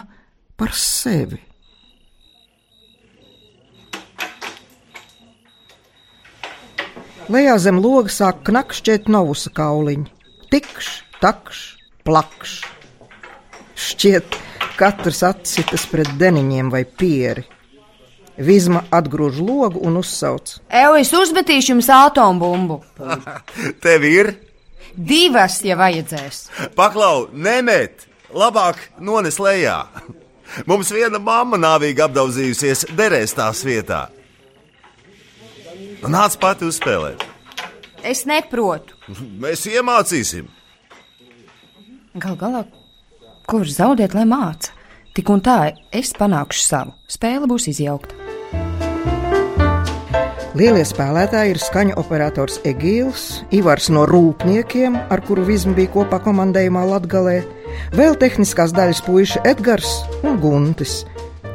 [0.59, 1.41] par sevi.
[7.33, 10.11] Lejā zem loga sāk knakšķēt novusa kauliņi.
[10.53, 10.89] Tikš,
[11.23, 11.61] takš,
[12.05, 12.59] plakš.
[13.79, 14.37] Šķiet,
[14.77, 17.47] katrs atsitas pret deniņiem vai pieri.
[18.43, 20.59] Vizma atgrūž logu un uzsauc.
[20.69, 22.81] Evo, es uzmetīšu jums atombumbu.
[23.85, 24.33] Tev ir?
[24.93, 26.47] Divas, ja vajadzēs.
[26.77, 28.12] Paklau, nemet!
[28.33, 29.85] Labāk nones lejā!
[30.69, 34.07] Mums viena mamma nāvīgi apdaudzījusies derēs tās vietā.
[36.03, 37.25] Nāc pati uzspēlēt.
[38.03, 38.97] Es neprotu.
[39.43, 40.49] Mēs iemācīsim.
[42.21, 42.67] Gal galā,
[43.49, 44.75] kurš zaudēt, lai māca?
[45.13, 45.59] Tik un tā
[45.93, 46.95] es panākšu savu.
[47.09, 48.17] Spēle būs izjaukta.
[50.57, 56.83] Lielie spēlētāji ir skaņu operators Egīls, Ivars no Rūpniekiem, ar kuru Vizma bija kopā komandējumā
[56.91, 57.39] Latgalē,
[57.97, 59.91] vēl tehniskās daļas puiši Edgars
[60.27, 61.03] un Guntis,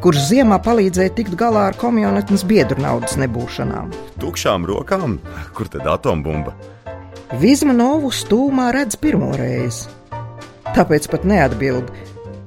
[0.04, 3.94] kurš ziemā palīdzēja tikt galā ar komjonetnes biedru naudas nebūšanām.
[4.22, 5.18] Tukšām rokām,
[5.58, 6.56] kur tad atombumba?
[7.42, 9.90] Vizma Novu stūmā redz pirmo reizi.
[10.76, 11.90] Tāpēc pat neatbild,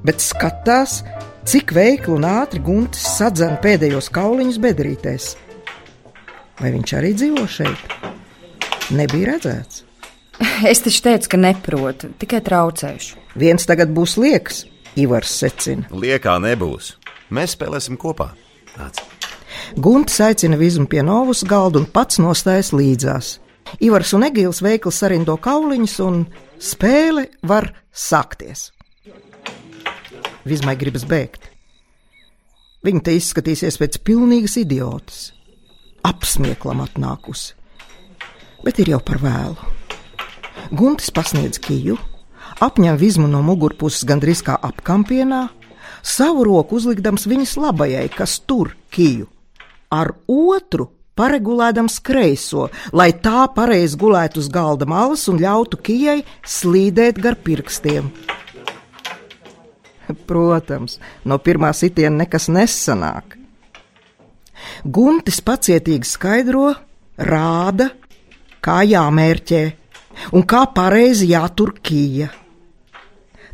[0.06, 1.00] bet skatās,
[1.48, 5.34] cik veikli un ātri Guntis sadzena pēdējos kauliņus bedrītēs.
[6.60, 7.94] Vai viņš arī dzīvo šeit?
[8.96, 9.84] Nebija redzēts.
[10.70, 13.18] Es taču teicu, ka neprotu, tikai traucēšu.
[13.40, 14.64] Viens tagad būs liekas,
[14.98, 15.86] Ivars secina.
[15.94, 16.94] Liekā nebūs.
[17.30, 18.32] Mēs spēlēsim kopā.
[18.74, 18.98] Nāc.
[19.78, 23.38] Gunts aicina Vizmu pie novas galda un pats nostājas līdzās.
[23.86, 26.24] Ivars un Egīls veikli sarindo kauliņus, un
[26.58, 28.70] spēle var sākties.
[30.48, 31.50] Vizmai gribas bēgt.
[32.86, 35.18] Viņa te izskatīsies pēc pilnīgas idiotas,
[36.08, 37.52] apsmieklam atnākusi.
[38.64, 39.79] Bet ir jau par vēlu.
[40.68, 41.96] Guntis pasniedz kiju,
[42.60, 45.48] apņem vizmu no mugurpuses gandrīz kā apkampienā,
[46.02, 49.28] savu roku uzlikdams viņas labajai, kas tur kiju,
[49.90, 57.20] ar otru paregulēdams kreiso, lai tā pareizi gulētu uz galda malas un ļautu kijai slīdēt
[57.20, 58.12] gar pirkstiem.
[60.26, 63.36] Protams, no pirmā sitiena nekas nesanāk.
[64.84, 66.72] Guntis pacietīgi skaidro,
[67.16, 67.90] rāda,
[68.64, 69.62] kā jāmērķē
[70.32, 72.30] un kā pareizi jātur kīja.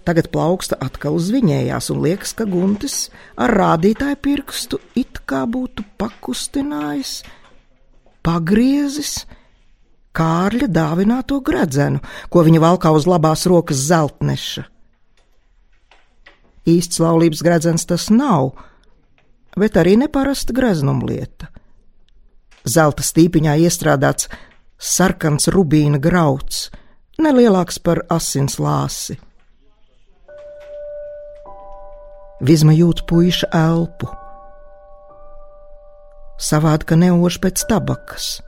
[0.07, 5.83] Tagad plauksta atkal uz viņējās, un liekas, ka Guntis ar rādītāju pirkstu it kā būtu
[5.99, 7.25] pakustinājis,
[8.23, 9.25] pagriezis
[10.17, 12.01] Kārļa dāvināto gredzenu,
[12.33, 14.65] ko viņa valkā uz labās rokas zeltneša.
[16.67, 18.55] Īsts laulības gredzens tas nav,
[19.61, 21.51] bet arī neparasta greznuma lieta.
[22.67, 24.31] Zelta stīpiņā iestrādāts
[24.79, 26.71] sarkans rubīna grauds,
[27.21, 29.17] nelielāks par asins lāsi.
[32.45, 34.11] Vizma jūt puīša elpu.
[36.37, 38.43] Savādi, ka neož pēc tabakas.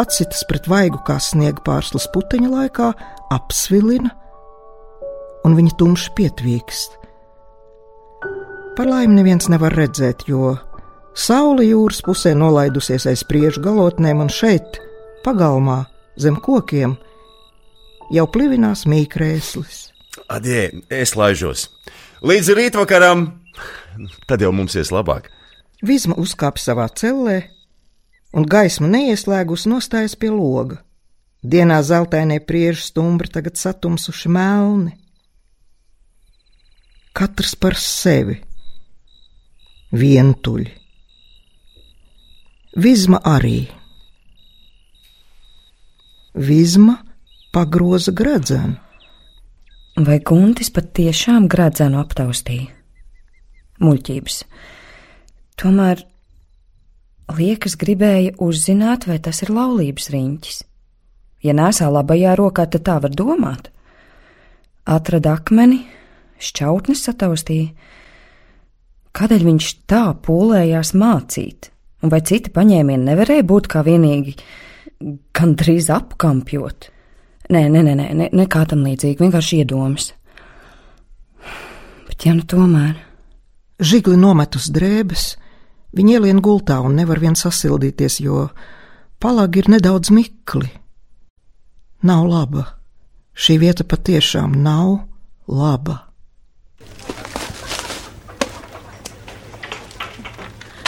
[0.00, 2.88] Atsitas pret vaigu kā sniega pārslas puteņa laikā,
[3.30, 4.10] apsvilina,
[5.46, 6.96] un viņa tumši pietvīkst.
[8.74, 10.56] Par laimi neviens nevar redzēt, jo
[11.14, 14.80] saule jūras pusē nolaidusies aiz priežu galotnēm, un šeit,
[15.24, 15.84] pagalmā,
[16.20, 16.96] zem kokiem,
[18.14, 19.90] jau plivinās mīkrēslis.
[20.30, 21.68] Adie, es laižos.
[22.26, 23.26] Līdz rītvakaram,
[24.28, 25.30] tad jau mums ies labāk.
[25.86, 27.38] Vizma uzkāpa savā cellē,
[28.36, 30.82] un gaisma neieslēgus nostājas pie loga.
[31.40, 34.92] Dienā zeltainie priežu stumbri tagad satumsuši melni.
[37.16, 38.36] Katrs par sevi,
[39.96, 40.79] vientuļi.
[42.76, 43.66] Vizma arī.
[46.34, 47.00] Vizma
[47.52, 48.76] pagroza gradzenu.
[49.98, 52.68] Vai Guntis patiešām gradzenu aptaustīja?
[53.82, 54.36] Muļķības.
[55.58, 56.04] Tomēr
[57.34, 60.62] liekas, gribēja uzzināt, vai tas ir laulības riņķis.
[61.42, 63.72] Ja nesā labajā rokā, tad tā var domāt.
[64.86, 65.82] Atrada akmeni,
[66.38, 67.74] šķautnes sataustīja.
[69.10, 71.72] Kādēļ viņš tā pūlējās mācīt?
[72.00, 74.36] Un vai citi paņēmieni nevarēja būt kā vienīgi
[75.36, 76.88] gandrīz apkampjot?
[77.50, 80.12] Nē, nē, nē, nē, nekā tam līdzīga, vienkārši iedomas.
[82.06, 82.98] Bet, ja nu tomēr.
[83.80, 85.24] Žigli nomet uz drēbes,
[85.96, 88.50] viņa ielien gultā un nevar vien sasildīties, jo
[89.20, 90.68] palagi ir nedaudz mikli.
[92.04, 92.66] Nav laba.
[93.34, 95.00] Šī vieta patiešām nav
[95.48, 96.09] laba.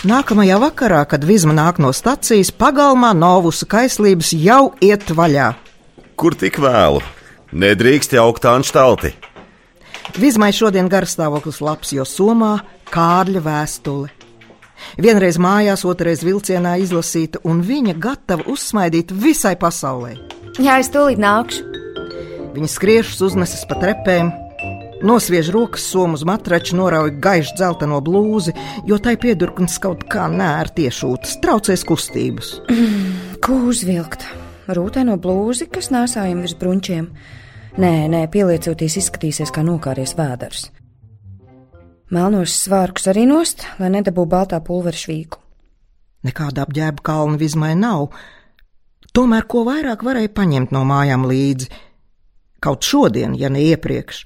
[0.02, 5.52] Nākamajā vakarā, kad Vizma nāk no stacijas, pagalmā novusa kaislības jau iet vaļā.
[6.18, 6.98] Kur tik vēlu?
[7.54, 9.12] Nedrīkst jaukt anštalti.
[10.18, 12.56] Vizmai šodien garstāvoklis labs, jo somā
[12.90, 14.10] Kārļa vēstule.
[14.98, 20.16] Vienreiz mājās, otrreiz vilcienā izlasīta, un viņa gatava uzsmaidīt visai pasaulē.
[20.58, 21.62] Jā, es tūlīt nākšu.
[22.58, 24.34] Viņa skriešus uznesis pa trepēm,
[25.02, 28.52] Nosviež rokas somu uz matrača, norauj gaišu dzelteno blūzi,
[28.86, 32.52] jo tai piedurknis kaut kā nērti iešūtas, traucēs kustības.
[32.70, 34.22] Mm, ko uzvilkt?
[34.70, 37.08] Rūtēno blūzi, kas nēsājam virs bruņķiem.
[37.82, 40.68] Nē, nē, pieliecoties izskatīsies kā nokāries vēders.
[42.14, 45.40] Melnos svārkus arī nost, lai nedabū baltā pulvera švīku.
[46.28, 48.12] Nekāda apģērba kalna vizmai nav,
[49.16, 51.72] tomēr ko vairāk varēja paņemt no mājām līdzi.
[52.62, 54.22] Kaut šodien, ja ne iepriekš,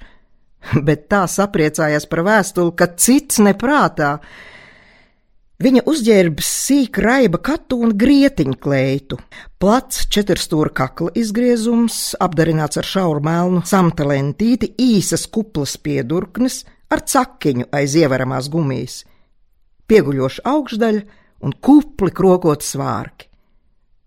[0.87, 4.17] bet tā sapriecājās par vēstuli, ka cits neprātā.
[5.57, 9.17] Viņa uzģērbs sīk raiba katu un grietiņu kleitu,
[9.57, 16.61] plats četrstūra kakla izgriezums, apdarināts ar šauru melnu samta lentīti, īsas kuplas piedurknes
[16.93, 18.99] ar cakiņu aiz ievaramās gumijas,
[19.89, 21.01] pieguļoša augšdaļa
[21.41, 23.25] un kupli krokot svārki.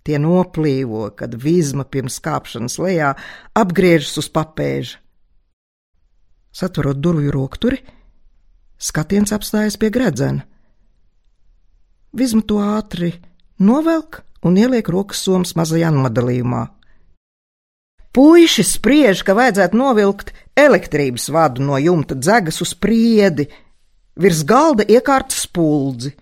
[0.07, 3.11] Tie noplīvo, kad vizma pirms kāpšanas lejā
[3.59, 5.00] apgriežas uz papēža
[6.53, 7.79] Satverot durvju rokturi,
[8.79, 10.47] skatiens apstājas pie gredzena.
[12.13, 13.13] Vizma to ātri
[13.63, 16.65] novelk un ieliek rokas somas mazajā nodalījumā.
[18.11, 23.47] Puiši spriež, ka vajadzētu novilkt elektrības vadu no jumta dzegas uz priedi,
[24.19, 26.17] virs galda iekārt spuldzi.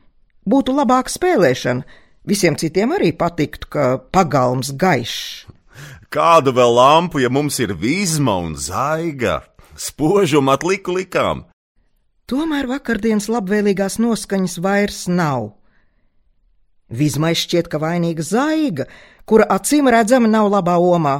[0.48, 1.86] Būtu labāka spēlēšana,
[2.28, 5.48] visiem citiem arī patiktu, ka pagalms gaišs.
[6.12, 9.42] Kādu vēl lampu, ja mums ir vizma un zaiga?
[9.78, 11.46] Spožumu atliku likām.
[12.28, 15.54] Tomēr vakardienas labvēlīgās noskaņas vairs nav.
[16.88, 18.88] Vismaz šķiet, ka vainīga zaiga,
[19.28, 21.16] kura acīm redzama nav labā omā.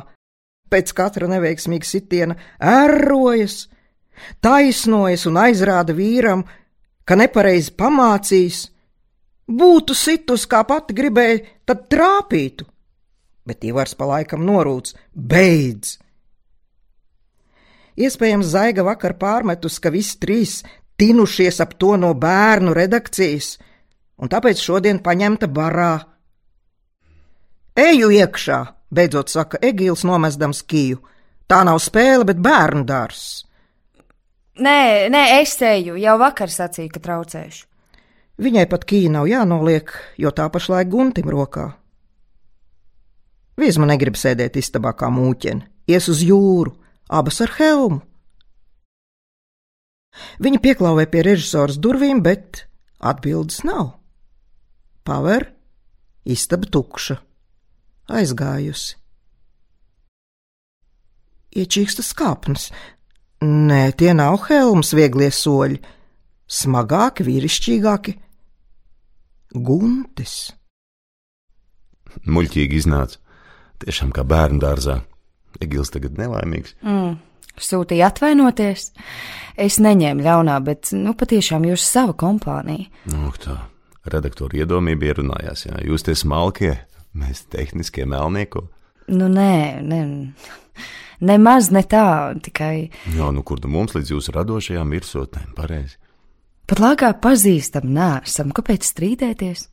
[0.69, 3.69] Pēc katra neveiksmīga sitiena ērrojas,
[4.45, 6.45] taisnojas un aizrāda vīram,
[7.09, 8.67] ka nepareizi pamācīs.
[9.49, 12.67] Būtu situs, kā pati gribēja, tad trāpītu,
[13.49, 15.97] bet Ivars pa laikam norūc: beidz!
[17.99, 20.61] Iespējams, Zaiga vakar pārmetus, ka visi trīs
[20.99, 23.57] tinušies ap to no bērnu redakcijas,
[24.23, 25.95] un tāpēc šodien paņemta barā.
[27.79, 28.61] Eju iekšā,
[28.95, 31.03] beidzot saka Egīls, nomestams kiju.
[31.49, 33.45] Tā nav spēle, bet bērnu dārzs.
[34.59, 37.65] Nē, nē, es eju, jau vakar sacīju, ka traucēšu.
[38.43, 41.71] Viņai pat kīja nav jānoliek, jo tā pašlaik guntim rokā.
[43.59, 46.75] Vizma negrib sēdēt istabā kā mūķene, ies uz jūru,
[47.09, 48.03] abas ar helmu.
[50.43, 52.65] Viņa pieklauvē pie režisora durvīm, bet
[52.99, 53.99] atbildes nav.
[55.07, 55.49] Paver,
[56.27, 57.19] istaba tukša,
[58.19, 58.97] aizgājusi.
[61.59, 62.69] Iečīksta skāpnes.
[63.41, 65.79] Nē, tie nav helmas vieglie soļi,
[66.45, 68.17] smagāki, vīrišķīgāki.
[69.55, 70.35] Guntis.
[72.29, 73.23] Muļķīgi iznāca.
[73.79, 74.99] Tiešām kā bērnu dārzā.
[75.65, 76.77] Egils tagad nelaimīgs.
[76.85, 77.17] Mm.
[77.59, 78.93] Sūtīja atvainoties.
[79.59, 82.87] Es neņēmu ļaunā, bet, nu, patiešām jūs sava kompānija.
[83.11, 83.57] Nu, tā.
[84.09, 85.81] Redaktori iedomība ierunājās, jā.
[85.85, 86.73] Jūs tie smalkie,
[87.19, 88.69] mēs tehniskie melnieko.
[89.11, 90.01] Nu, nē, ne,
[91.25, 92.89] nemaz ne tā, tikai.
[93.17, 95.99] Jā, nu, kur tu mums līdz jūsu radošajām virsotnēm pareizi?
[96.69, 99.67] Pat lāgā pazīstam, nāsam, kāpēc strīdēties?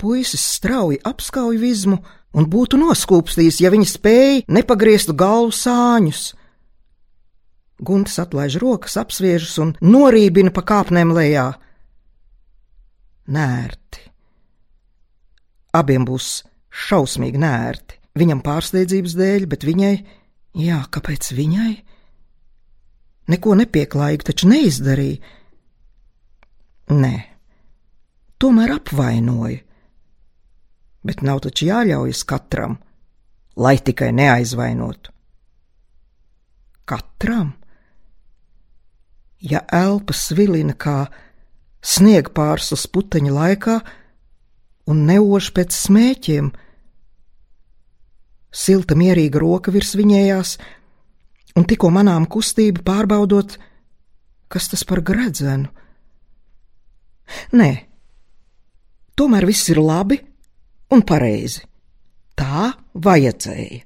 [0.00, 1.98] Puisis strauji apskauj vizmu
[2.34, 6.32] un būtu noskūpstījis, ja viņa spēja nepagrieztu galvu sāņus.
[7.82, 11.48] Gunts atlaiž rokas, apsviežas un norībina pa kāpnēm lejā.
[13.32, 14.06] Nērti.
[15.74, 17.98] Abiem būs šausmīgi nērti.
[18.18, 19.92] Viņam pārsteidzības dēļ, bet viņai,
[20.60, 21.72] jā, kāpēc viņai?
[23.32, 25.38] Neko nepieklājīgi taču neizdarīja.
[26.92, 27.14] Nē,
[28.42, 29.62] tomēr apvainoja.
[31.02, 32.76] Bet nav taču jāļaujas katram,
[33.58, 35.10] lai tikai neaizvainotu.
[36.86, 37.52] Katram?
[39.42, 41.08] Ja elpa svilina kā
[41.82, 43.80] sniega pārslas puteņa laikā
[44.90, 46.52] un neož pēc smēķiem,
[48.52, 50.56] silta mierīga roka virs viņējās,
[51.58, 53.56] un tikko manām kustību pārbaudot,
[54.52, 55.70] kas tas par gredzenu.
[57.56, 57.70] Nē,
[59.16, 60.20] tomēr viss ir labi
[60.92, 61.64] un pareizi.
[62.36, 63.82] Tā vajadzēja.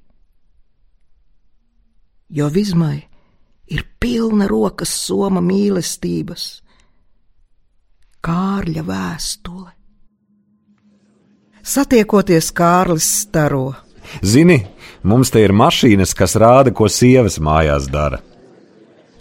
[2.37, 2.99] Jo Vizmai
[3.71, 6.47] ir pilna rokas soma mīlestības,
[8.27, 9.69] Kārļa vēstule.
[11.67, 13.77] Satiekoties, Kārlis staro.
[14.23, 14.57] Zini,
[15.07, 18.19] mums te ir mašīnas, kas rāda, ko sievas mājās dara.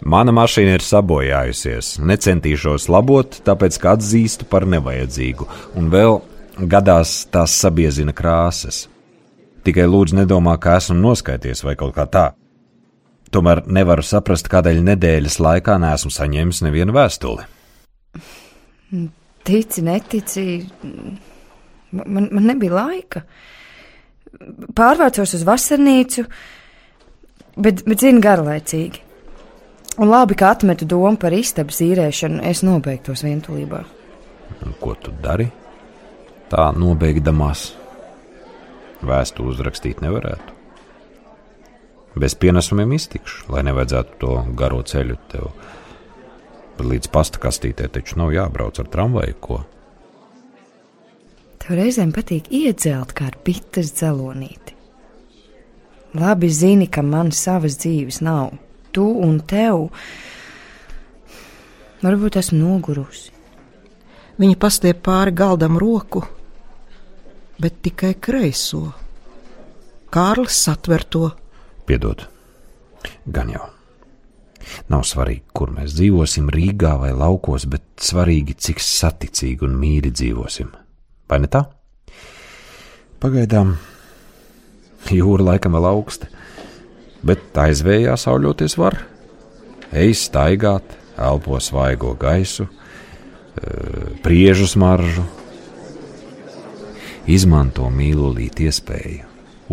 [0.06, 5.46] Mana mašīna ir sabojājusies, necentīšos labot, tāpēc ka atzīstu par nevajadzīgu,
[5.78, 6.20] un vēl
[6.56, 8.86] gadās tās sabiezina krāsas.
[9.66, 12.26] Tikai lūdzu, nedomā, ka esmu noskaities vai kaut kā tā.
[13.34, 17.46] Tomēr nevaru saprast, kādēļ nedēļas laikā neesmu saņēmis nevienu vēstuli.
[19.46, 20.44] Tici, netici,
[21.90, 23.24] man, man nebija laika.
[24.76, 26.26] Pārvācos uz vasarnīcu,
[27.58, 29.02] bet, bet zinu, garlaicīgi.
[29.96, 33.80] Un labi, ka atmetu domu par istabas īrēšanu, es nobeigtos vientulībā.
[34.80, 35.48] Ko tu dari?
[36.46, 37.72] Tā nobeigdamās
[39.06, 40.54] vēstuli uzrakstīt nevarētu.
[42.16, 45.50] Bez pienesumiem iztikšu, lai nevajadzētu to garo ceļu tev.
[46.76, 49.58] Bet līdz pasta kastītē taču nav jābrauc ar tramvaju, ko.
[51.60, 54.76] Tev reizēm patīk iedzelt kā ar bites dzelonīti.
[56.16, 58.54] Labi zini, ka man savas dzīves nav.
[58.94, 59.90] Tu un tev.
[62.00, 63.34] Varbūt esmu nogurusi.
[64.40, 66.22] Viņa pastiep pāri galdam roku,
[67.62, 68.90] bet tikai kreiso.
[70.12, 71.30] Kārlis satver to.
[71.86, 72.26] Piedod,
[73.26, 73.66] gan jau.
[74.90, 80.72] Nav svarīgi, kur mēs dzīvosim, Rīgā vai laukos, bet svarīgi, cik saticīgi un mīļi dzīvosim.
[81.30, 81.62] Vai ne tā?
[83.22, 83.76] Pagaidām
[85.14, 86.28] jūra laikam vēl augsta,
[87.26, 88.98] bet aizvējā sauļoties var.
[89.94, 92.66] Ej staigāt, elpo svaigo gaisu,
[94.26, 95.24] priežu smaržu.
[97.26, 99.24] Izmanto mīlulīt iespēju,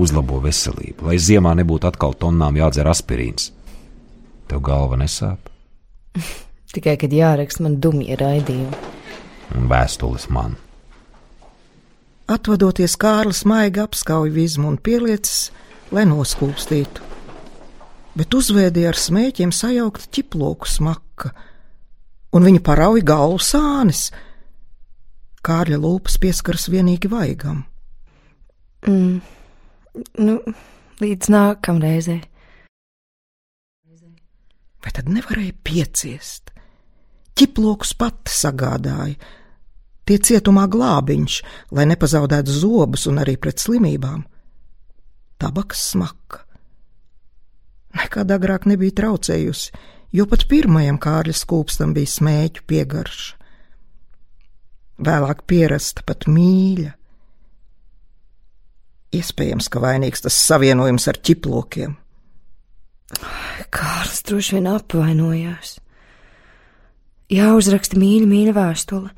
[0.01, 3.51] uzlabo veselību, lai ziemā nebūtu atkal tonnām jādzer aspirīns.
[4.49, 5.51] Tev galva nesāp?
[6.73, 8.79] Tikai, kad jāraksta man dumja raidījumi.
[9.53, 10.57] Un vēstules man.
[12.33, 15.51] Atvadoties, Kārlis maigi apskauj vizmu un pieliecas,
[15.93, 17.05] lai noskūpstītu.
[18.17, 21.35] Bet uzvēdīja ar smēķiem sajaukt ķiploku smaka,
[22.33, 24.07] un viņa parauja galvu sānis.
[25.43, 27.65] Kārļa lūpas pieskaras vienīgi vaigam.
[28.87, 29.19] Mm.
[30.23, 30.37] Nu,
[31.03, 32.21] līdz nākamreizei.
[34.83, 36.51] Vai tad nevarēja pieciest?
[37.39, 39.15] Ķiplokus pati sagādāja,
[40.05, 41.37] tie cietumā glābiņš,
[41.73, 44.25] lai nepazaudētu zobus un arī pret slimībām.
[45.41, 46.43] Tabaks smaka.
[47.93, 49.71] Nekad agrāk nebija traucējusi,
[50.17, 53.42] jo pat pirmajam kārļa skūpstam bija smēķu piegarša.
[55.01, 56.91] Vēlāk pierasta pat mīļa.
[59.13, 61.95] Iespējams, ka vainīgs tas savienojums ar ķiplokiem.
[63.73, 65.77] Kārlis droši vien apvainojās.
[67.33, 69.09] Jāuzraksta mīļa, mīļa vēstule.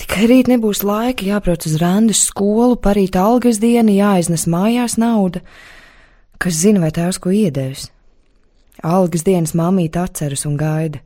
[0.00, 5.42] Tikai rīt nebūs laika, jābrauc uz randas skolu, parīt algas diena, jāiznes mājās nauda.
[6.40, 7.90] Kas zina, vai tēvs ko iedevis?
[8.86, 11.02] Algas dienas mamīte atceras un gaida.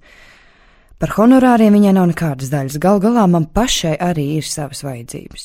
[1.02, 2.78] Par honorāriem viņai nav nekādas daļas.
[2.82, 5.42] Gal galā man pašai arī ir savas vajadzības.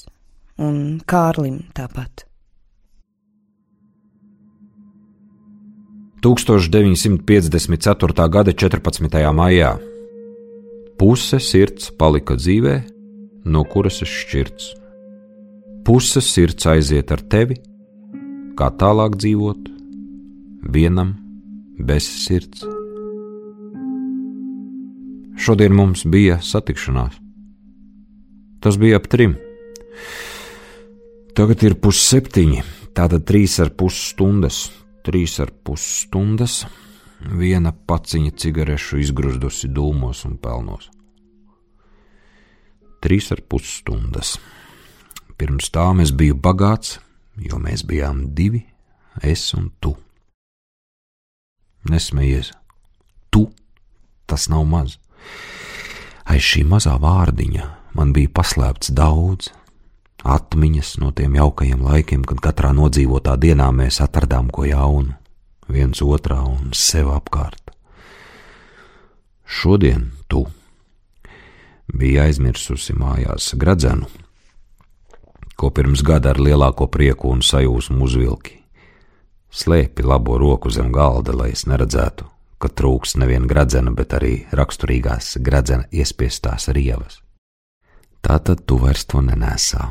[0.62, 2.30] Un Kārlim tāpat.
[6.22, 8.30] 1954.
[8.30, 9.34] gada 14.
[9.34, 9.80] maijā.
[11.00, 12.84] Puse sirds palika dzīvē,
[13.48, 14.76] no kuras es šķirts.
[15.88, 17.56] Puse sirds aiziet ar tevi,
[18.60, 19.70] kā tālāk dzīvot,
[20.76, 21.16] vienam
[21.80, 22.79] bez sirds.
[25.40, 27.16] Šodien mums bija satikšanās.
[28.60, 29.38] Tas bija ap trim.
[31.36, 34.66] Tagad ir pusseptiņi, tātad trīs ar pus stundas.
[35.08, 36.66] Trīs ar pus stundas,
[37.24, 40.90] viena paciņa cigarešu izgruzdusi dūmos un pelnos.
[43.00, 44.36] Trīs ar pus stundas.
[45.40, 46.98] Pirms tam es biju bagāts,
[47.40, 48.66] jo mēs bijām divi,
[49.24, 49.96] es un tu.
[51.88, 52.52] Nesmējies,
[53.32, 53.48] tu,
[54.28, 55.00] tas nav maz.
[56.30, 57.66] Aiz šī mazā vārdiņa
[57.98, 59.50] man bija paslēpts daudz,
[60.24, 65.16] atmiņas no tiem jaukajiem laikiem, kad katrā nodzīvotā dienā mēs atradām ko jaunu,
[65.70, 67.72] viens otrā un sev apkārt.
[69.50, 70.46] Šodien tu
[71.90, 74.10] biji aizmirsusi mājās gradzenu,
[75.58, 78.60] ko pirms gada ar lielāko prieku un sajūsmu uzvilki.
[79.50, 82.28] Slēpi labo roku zem galda, lai es neredzētu,
[82.60, 87.22] ka trūks nevien gradzena, bet arī raksturīgās gradzena iespiestās rievas.
[88.22, 89.90] Tātad tu vairs to nenesā.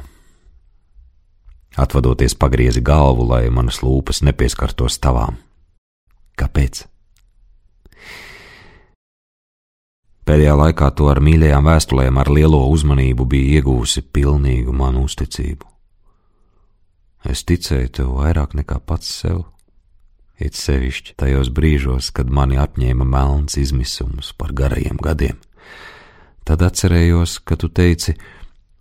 [1.78, 5.38] Atvadoties, pagriezi galvu, lai manas lūpas nepieskartos tavām.
[6.38, 6.84] Kāpēc?
[10.28, 15.64] Pēdējā laikā to ar mīļajām vēstulēm, ar lielo uzmanību bija iegūsi pilnīgu manu uzticību.
[17.24, 19.46] Es ticēju tev vairāk nekā pats sev,
[20.38, 25.38] it sevišķi tajos brīžos, kad mani apņēma melns izmisums par garajiem gadiem.
[26.46, 28.14] Tad atcerējos, ka tu teici,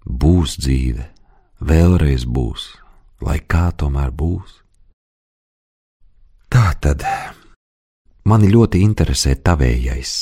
[0.06, 1.04] būs dzīve,
[1.60, 2.70] vēlreiz būs,
[3.26, 4.62] lai kā tomēr būs.
[6.48, 7.04] Tā tad
[8.28, 10.14] mani ļoti interesē tavējais,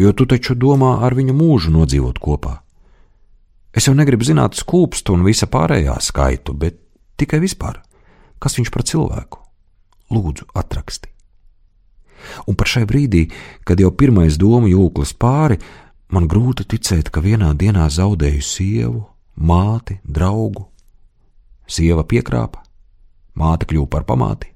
[0.00, 2.54] jo tu taču domā ar viņu mūžu nodzīvot kopā.
[3.76, 6.80] Es jau negribu zināt skūpstu un visa pārējā skaitu, bet
[7.20, 7.82] tikai vispār,
[8.40, 9.47] kas viņš par cilvēku.
[10.14, 11.10] Lūdzu, atraksti.
[12.48, 13.28] Un par šai brīdī,
[13.64, 15.58] kad jau pirmais domu jūklis pāri,
[16.10, 19.04] man grūti ticēt, ka vienā dienā zaudēju sievu,
[19.36, 20.66] māti, draugu.
[21.68, 22.62] Sieva piekrāpa,
[23.36, 24.50] māte kļuva par pamāti,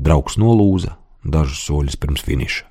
[0.00, 2.64] draugs nolūza dažus soļus pirms finiša.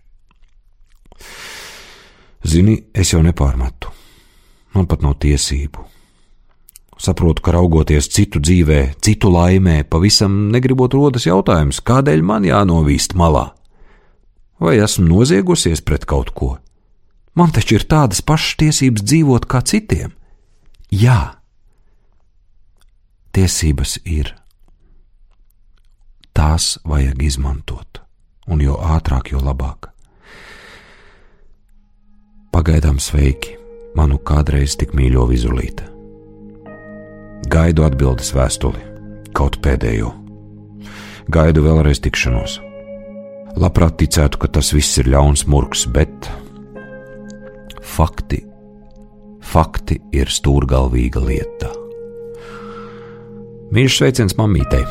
[2.42, 3.92] Zini, es jau nepārmetu,
[4.74, 5.86] man pat nav tiesību.
[7.02, 13.48] Saprotu, ka raugoties citu dzīvē, citu laimē, pavisam negribot rodas jautājums, kādēļ man jānovīst malā?
[14.62, 16.52] Vai esmu noziegusies pret kaut ko?
[17.34, 20.14] Man taču ir tādas pašas tiesības dzīvot kā citiem.
[20.94, 21.42] Jā,
[23.34, 24.36] tiesības ir.
[26.38, 28.04] Tās vajag izmantot,
[28.46, 29.90] un jo ātrāk, jo labāk.
[32.54, 33.58] Pagaidām sveiki,
[33.98, 35.91] manu kādreiz tik mīļo vizulīti.
[37.50, 38.82] Gaidu atbildes vēstuli,
[39.34, 40.12] kaut pēdējo.
[41.32, 42.60] Gaidu vēlreiz tikšanos.
[43.60, 46.30] Labprāt ticētu, ka tas viss ir ļauns murgs, bet
[47.82, 48.44] fakti,
[49.42, 51.72] fakti ir stūrgalvīga lieta.
[53.72, 54.84] Mīļš sveiciens mammītei,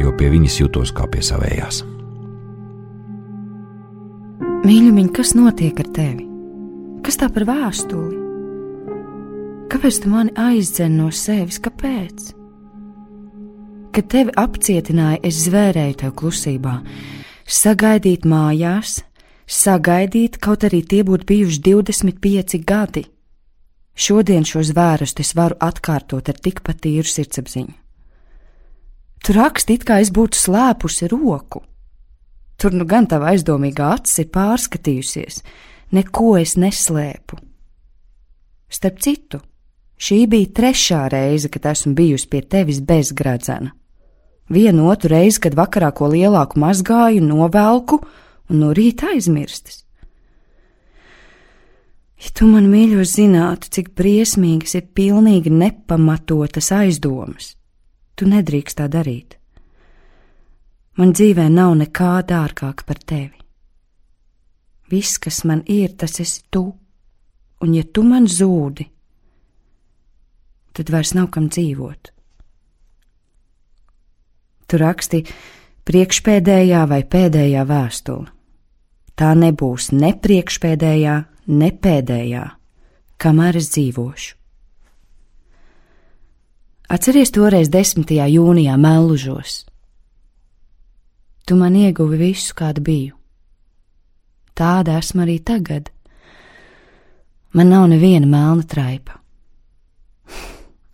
[0.00, 1.82] jo pie viņas jūtos kā pie savējās.
[4.62, 6.26] Mīļumiņ, kas notiek ar tevi?
[7.02, 8.21] Kas tā par vēstuli?
[9.72, 11.56] Kāpēc tu mani aizdzen no sevis?
[11.64, 12.26] Kāpēc?
[13.96, 16.74] Kad tevi apcietināja, es zvērēju tev klusībā,
[17.48, 18.98] sagaidīt mājās,
[19.48, 23.06] sagaidīt, kaut arī tie būtu bijuši 25 gadi.
[23.96, 27.72] Šodien šo zvērstu es varu atkārtot ar tikpat tīru sirdsapziņu.
[29.24, 31.62] Tur rakstīt, it kā es būtu slēpusi roku.
[32.60, 35.40] Tur nu gan tava aizdomīgā acis ir pārskatījusies,
[35.96, 37.40] neko es neslēpu.
[38.72, 39.40] Starp citu,
[40.02, 43.70] šī bija trešā reize, kad esmu bijusi pie tevis bez gradzena.
[44.52, 48.02] Vienu otru reizi, kad vakarā ko lielāku mazgāju, novelku
[48.50, 49.82] un no rīta aizmirstas.
[52.22, 57.54] Ja tu man mīļo zinātu, cik briesmīgas ir pilnīgi nepamatotas aizdomas,
[58.14, 59.38] tu nedrīkst tā darīt.
[61.00, 63.40] Man dzīvē nav nekā dārgāka par tevi.
[64.92, 66.66] Viss, kas man ir, tas esi tu,
[67.64, 68.91] un ja tu man zūdi,
[70.76, 72.12] tad vairs nav kam dzīvot.
[74.68, 75.24] Tu raksti
[75.88, 78.30] priekšpēdējā vai pēdējā vēstule.
[79.18, 81.16] Tā nebūs ne priekšpēdējā,
[81.52, 82.44] ne pēdējā,
[83.20, 84.38] kamēr es dzīvošu.
[86.92, 88.04] Atceries toreiz 10.
[88.28, 89.62] jūnijā Mellužos.
[91.48, 93.16] Tu man ieguvi visu, kāda biju.
[94.52, 95.88] Tāda esmu arī tagad.
[97.56, 99.21] Man nav neviena melna traipa.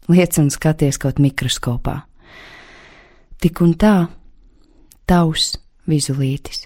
[0.08, 2.00] Liec un skaties kaut mikroskopā.
[3.38, 4.08] Tik un tā,
[5.06, 5.52] tavs
[5.88, 6.64] vizulītis.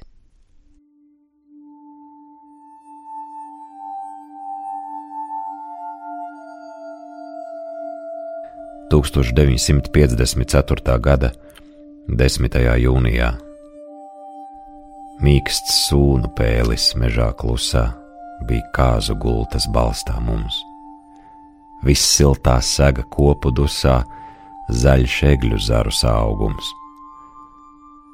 [8.93, 11.01] 1954.
[11.01, 11.33] gada
[12.09, 12.59] 10.
[12.85, 13.31] jūnijā.
[15.23, 17.87] Mīksts sūnu pēlis mežā klusā
[18.49, 20.72] bija kāzu gultas balstā mums.
[21.83, 24.03] Viss siltā sega kopu dusā,
[24.71, 26.69] zaļš egļu zarus augums.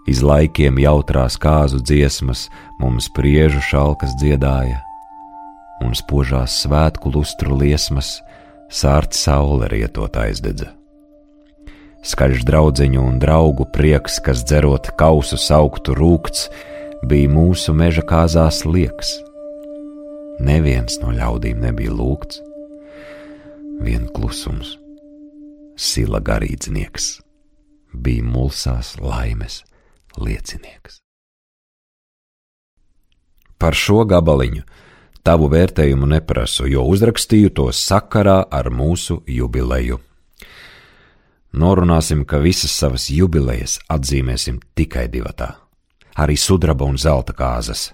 [0.09, 2.47] Iz laikiem jautrās kāzu dziesmas
[2.81, 4.81] mums priežu šalkas dziedāja,
[5.85, 8.17] un spožās svētku lustru liesmas
[8.73, 10.73] sārta saule rietot aizdedza.
[12.09, 16.47] Skaļš draudziņu un draugu prieks, kas dzerot kausu sauktu rūkts,
[17.05, 19.19] bija mūsu meža kāzās lieks.
[20.41, 22.41] Neviens no ļaudīm nebija lūgts,
[23.83, 24.77] vien klusums,
[25.77, 27.19] sila garīdznieks,
[27.95, 29.63] bija mulsās laimes
[30.19, 31.01] liecinieks.
[33.59, 34.63] Par šo gabaliņu
[35.29, 39.99] Tavu vērtējumu neprasu, jo uzrakstīju to sakarā ar mūsu jubileju.
[41.59, 45.51] Norunāsim, ka visas savas jubilejas atzīmēsim tikai divatā,
[46.17, 47.91] arī sudraba un zelta kāzas.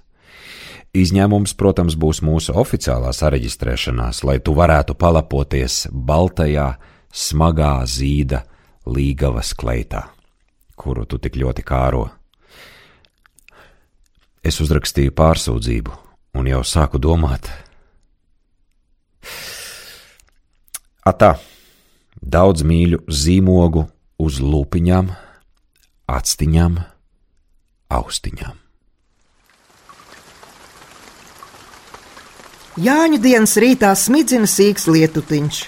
[0.94, 6.68] Izņēmums, protams, būs mūsu oficiālā sareģistrēšanās, lai tu varētu palapoties baltajā,
[7.10, 8.44] smagā zīda
[8.86, 10.04] līgavas kleitā,
[10.78, 12.06] kuru tu tik ļoti kāro.
[14.44, 15.98] Es uzrakstīju pārsūdzību,
[16.38, 17.50] un jau sāku domāt.
[21.02, 21.34] Atā,
[22.22, 23.88] daudz mīļu zīmogu
[24.22, 25.10] uz lūpiņām,
[26.06, 26.84] actiņām,
[27.98, 28.63] austiņām.
[32.74, 35.60] Jāņa dienas rītā smidzina sīks lietutiņš.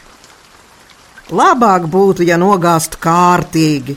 [1.37, 3.97] Labāk būtu, ja nogāztu kārtīgi,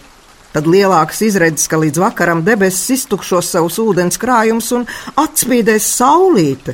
[0.49, 4.87] Tad lielāks izredzes, ka līdz vakaram debesis iztukšos savus ūdens krājumus un
[5.21, 6.73] atspīdēs saulīte.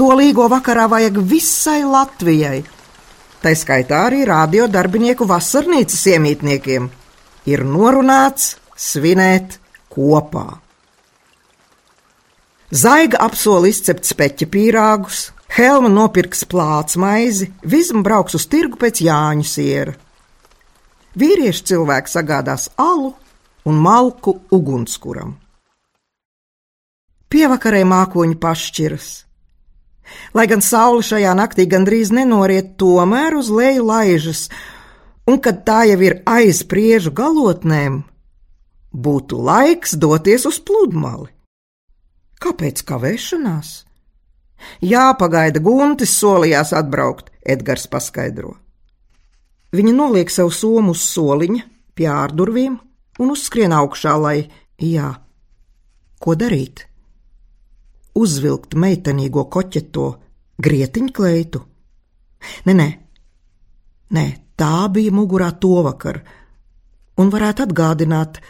[0.00, 2.62] To līgo vakarā vajag visai Latvijai.
[3.44, 6.88] Tā skaitā arī radio darbinieku vasarnīcas iemītniekiem.
[7.52, 9.58] Ir norunāts svinēt
[9.92, 10.46] kopā.
[12.70, 19.46] Zaiga apsola izcept speķa pīrāgus, Helma nopirks plāts maizi, Vizma brauks uz tirgu pēc Jāņu
[19.46, 19.96] siera.
[21.18, 23.10] Vīriešu cilvēks sagādās alu
[23.66, 25.32] un malku ugunskuram.
[27.26, 29.08] Pievakarē mākoņi pašķiras.
[30.38, 34.44] Lai gan saule šajā naktī gandrīz nenoriet, tomēr uz leju laižas,
[35.26, 38.04] un kad tā jau ir aiz priežu galotnēm,
[38.94, 41.32] būtu laiks doties uz pludmali.
[42.40, 43.70] Kāpēc kavēšanās?
[44.84, 48.54] Jāpagaida guntis solījās atbraukt, Edgars paskaidro.
[49.76, 51.62] Viņa noliek savu somu uz soliņa,
[51.94, 52.78] pie ārdurvīm
[53.20, 54.38] un uzskrien augšā, lai,
[54.80, 55.12] jā,
[56.20, 56.86] ko darīt?
[58.16, 60.06] Uzvilkt meitenīgo koķeto
[60.60, 61.62] grietiņkleitu?
[62.66, 62.88] Nē, nē,
[64.16, 64.26] nē,
[64.58, 66.22] tā bija mugurā to vakar,
[67.20, 68.40] un varētu atgādināt,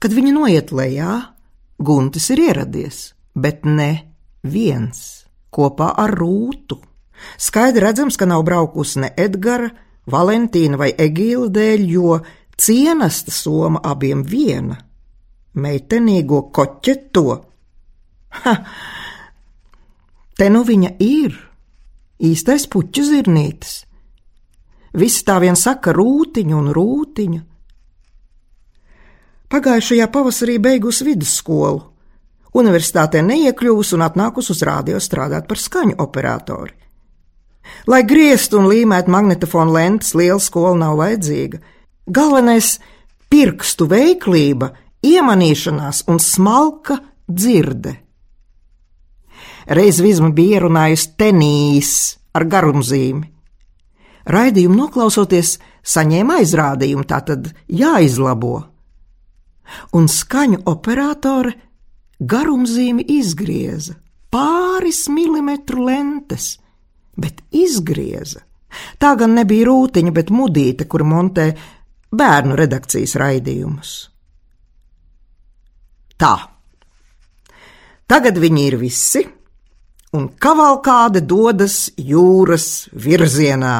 [0.00, 1.16] kad viņa noiet lejā,
[1.78, 3.90] Guntis ir ieradies, bet ne
[4.42, 6.78] viens kopā ar rūtu.
[7.40, 9.70] Skaidri redzams, ka nav braukusi ne Edgara,
[10.06, 12.18] Valentīna vai Egīla dēļ, jo
[12.56, 14.76] cienasta soma abiem viena-
[15.62, 17.26] meitenīgo koķeto.
[18.30, 18.54] Ha!
[20.36, 21.36] Te nu viņa ir,
[22.20, 23.84] īstais puķu zirnītis.
[24.96, 27.40] Visi tā vien saka rūtiņu un rūtiņu.
[29.46, 31.84] Pagājušajā pavasarī beigusi vidusskolu,
[32.58, 36.74] universitātē neiekļuvusi un atnākusi uz rādio strādāt par skaņu operatoru.
[37.86, 41.60] Lai grieztu un līmētu magnetofonu lentes, liela skola nav vajadzīga.
[42.06, 42.78] Galvenais-
[43.30, 44.72] pirkstu veiklība,
[45.02, 46.98] iemanīšanās un smalka
[47.30, 47.96] dzirde.
[49.66, 53.24] Reiz Vizma bija ierunājusi tenīs ar garumzīmi.
[54.26, 58.75] Raidījumu noklausoties, saņēma aizrādījumu, tā tad jāizlabo.
[59.98, 61.54] Un skaņu operatore
[62.20, 63.96] garumzīmi izgrieza
[64.32, 66.56] pāris milimetru lentes
[67.16, 68.44] bet izgrieza.
[69.00, 71.48] Tā gan nebija rūtiņa, bet mudīte, kur montē
[72.12, 73.94] bērnu redakcijas raidījumus.
[76.20, 76.34] Tā.
[78.06, 79.22] Tagad viņi ir visi,
[80.16, 83.78] un kavalkāde dodas jūras virzienā.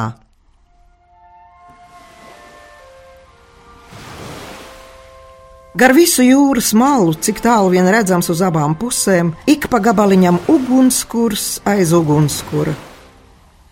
[5.77, 11.59] Gar visu jūras malu, cik tālu vien redzams uz abām pusēm, ik pa gabaliņam ugunskurs
[11.69, 12.73] aiz ugunskura.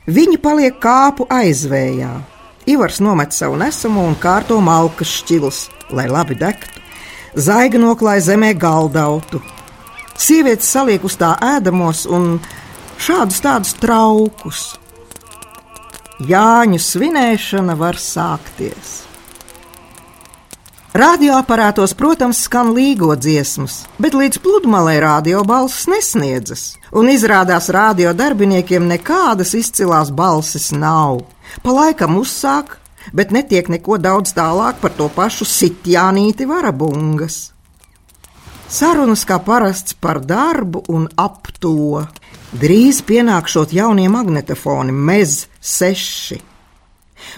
[0.05, 2.11] Viņi paliek kāpu aizvējā.
[2.69, 5.63] Ivars nomet savu nesamo un kārto malkas šķilus,
[5.97, 6.83] lai labi degtu.
[7.33, 9.41] Zaiga noklāja zemē galdautu.
[10.13, 12.37] Sievietes saliek uz tā ēdamos un
[13.01, 14.67] šādus tādus traukus.
[16.21, 18.93] Jāņu svinēšana var sākties.
[20.95, 28.85] Radioaparātos, protams, skan līgo dziesmas, bet līdz pludmalei radio balss nesniedzas, un izrādās radio darbiniekiem
[28.87, 31.25] nekādas izcilās balsis nav.
[31.67, 32.77] Pa laikam uzsāk,
[33.11, 37.41] bet netiek neko daudz tālāk par to pašu sitjānīti varabungas.
[38.71, 42.05] Sarunas kā parasts par darbu un ap to.
[42.55, 46.54] Drīz pienākšot jaunie magnetofoni, mez seši.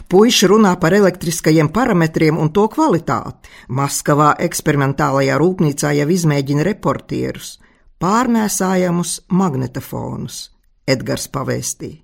[0.09, 3.49] Puiši runā par elektriskajiem parametriem un to kvalitāti.
[3.69, 7.57] Maskavā eksperimentālajā rūpnīcā jau izmēģina reportierus,
[8.01, 10.41] pārnēsājamus magnetofonus,
[10.87, 12.03] Edgars pavēstīja.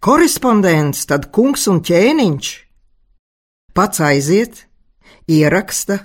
[0.00, 2.52] Korespondents, tad kungs un ķēniņš.
[3.76, 4.64] Pats aiziet,
[5.28, 5.98] ieraksta,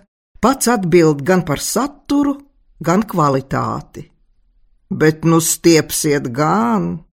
[0.44, 2.36] pats atbild gan par saturu,
[2.84, 4.10] gan kvalitāti.
[4.92, 7.06] Bet nu stiepsiet gan!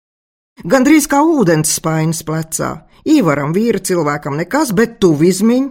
[0.69, 2.75] Gandrīz kā ūdens spainis plecā.
[3.09, 5.69] Īvaram vīra cilvēkam nekas, bet tu vizmiņ,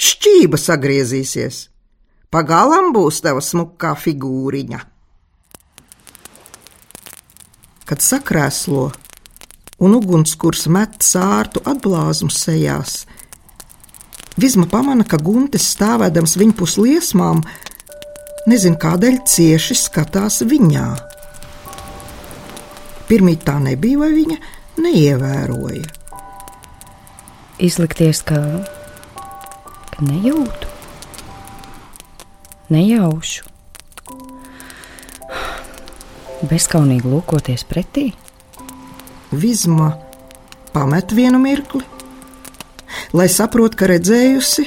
[0.00, 1.66] šķība sagriezīsies.
[2.30, 4.80] Pagalam būs tava smukā figūriņa.
[7.90, 8.90] Kad sakrēslo
[9.82, 13.00] un ugunskurs met sārtu atblāzmu sejās,
[14.40, 17.42] Vizma pamana, ka Guntes stāvēdams viņa pusliesmām,
[18.48, 20.86] nezin kādēļ cieši skatās viņā.
[23.10, 24.38] Pirmīt tā nebija, vai viņa
[24.80, 25.99] neievēroja.
[27.60, 28.38] Izlikties, ka,
[29.92, 30.68] ka nejūtu,
[32.72, 33.44] nejaušu.
[36.48, 38.06] Bezskaunīgi lūkoties pretī.
[39.28, 39.90] Vizma
[40.72, 41.84] pamet vienu mirkli,
[43.12, 44.64] lai saprotu, ka redzējusi,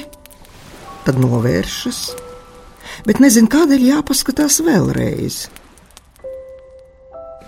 [1.02, 2.00] tad novēršas,
[3.10, 5.44] bet nezinu, kādēļ jāpaskatās vēlreiz.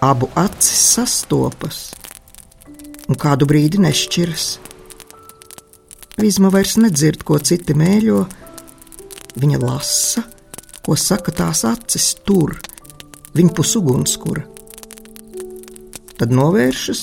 [0.03, 1.85] Abu acis sastopas
[3.07, 4.57] un kādu brīdi nešķiras.
[6.17, 8.23] Vizma vairs nedzird, ko citi mēļo.
[9.37, 10.23] Viņa lasa,
[10.81, 12.55] ko saka tās acis tur,
[13.37, 14.47] viņa pusugunskura.
[16.17, 17.03] Tad novēršas,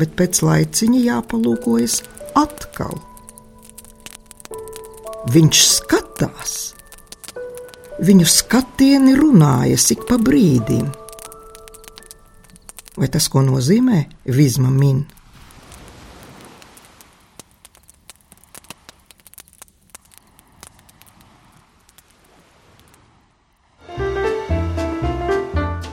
[0.00, 1.98] bet pēc laiciņa jāpalūkojas
[2.40, 2.96] atkal.
[5.28, 6.56] Viņš skatās,
[8.00, 10.88] viņu skatieni runāja ik pa brīdim.
[12.96, 14.00] Vai tas, ko nozīmē
[14.32, 15.04] vizma min?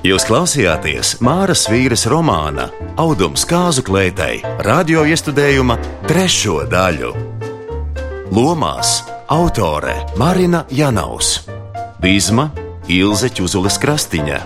[0.06, 2.68] Jūs klausījāties Māras vīras romāna
[3.02, 7.10] Audums kāzu klētei radio iestudējuma trešo daļu.
[8.30, 9.00] Lomās
[9.34, 11.48] autore Marina Janaus,
[12.04, 12.52] Bīzma
[12.86, 14.44] Ilze Čuzules Krastiņa,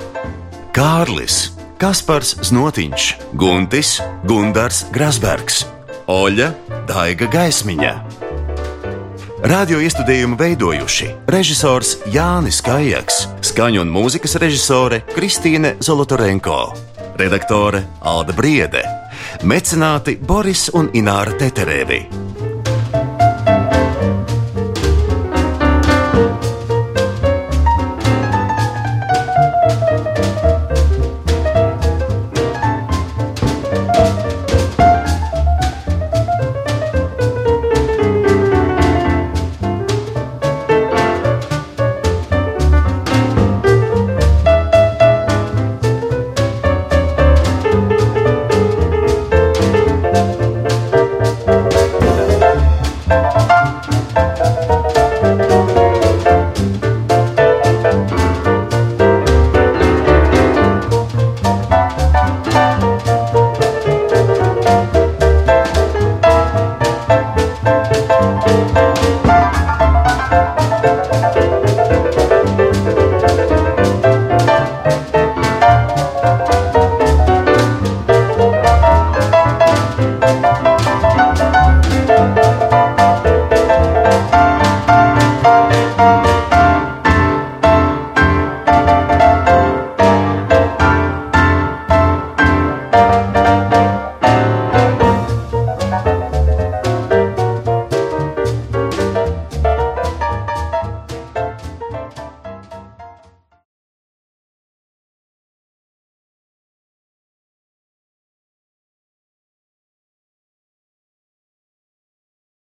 [0.72, 1.50] Kārlis
[1.82, 3.98] Kaspars Znotiņš, Guntis,
[4.32, 5.66] Gundars Grasbergs,
[6.08, 6.54] Oļa,
[6.88, 7.94] Daiga Gaismiņa.
[9.40, 16.58] Radio iestudējumu veidojuši režisors Jānis Kājaks, skaņu un mūzikas režisore Kristīne Zolotorenko,
[17.16, 18.84] redaktore Alda Briede,
[19.48, 22.29] mecenāti Boris un Ināra Teterēvi.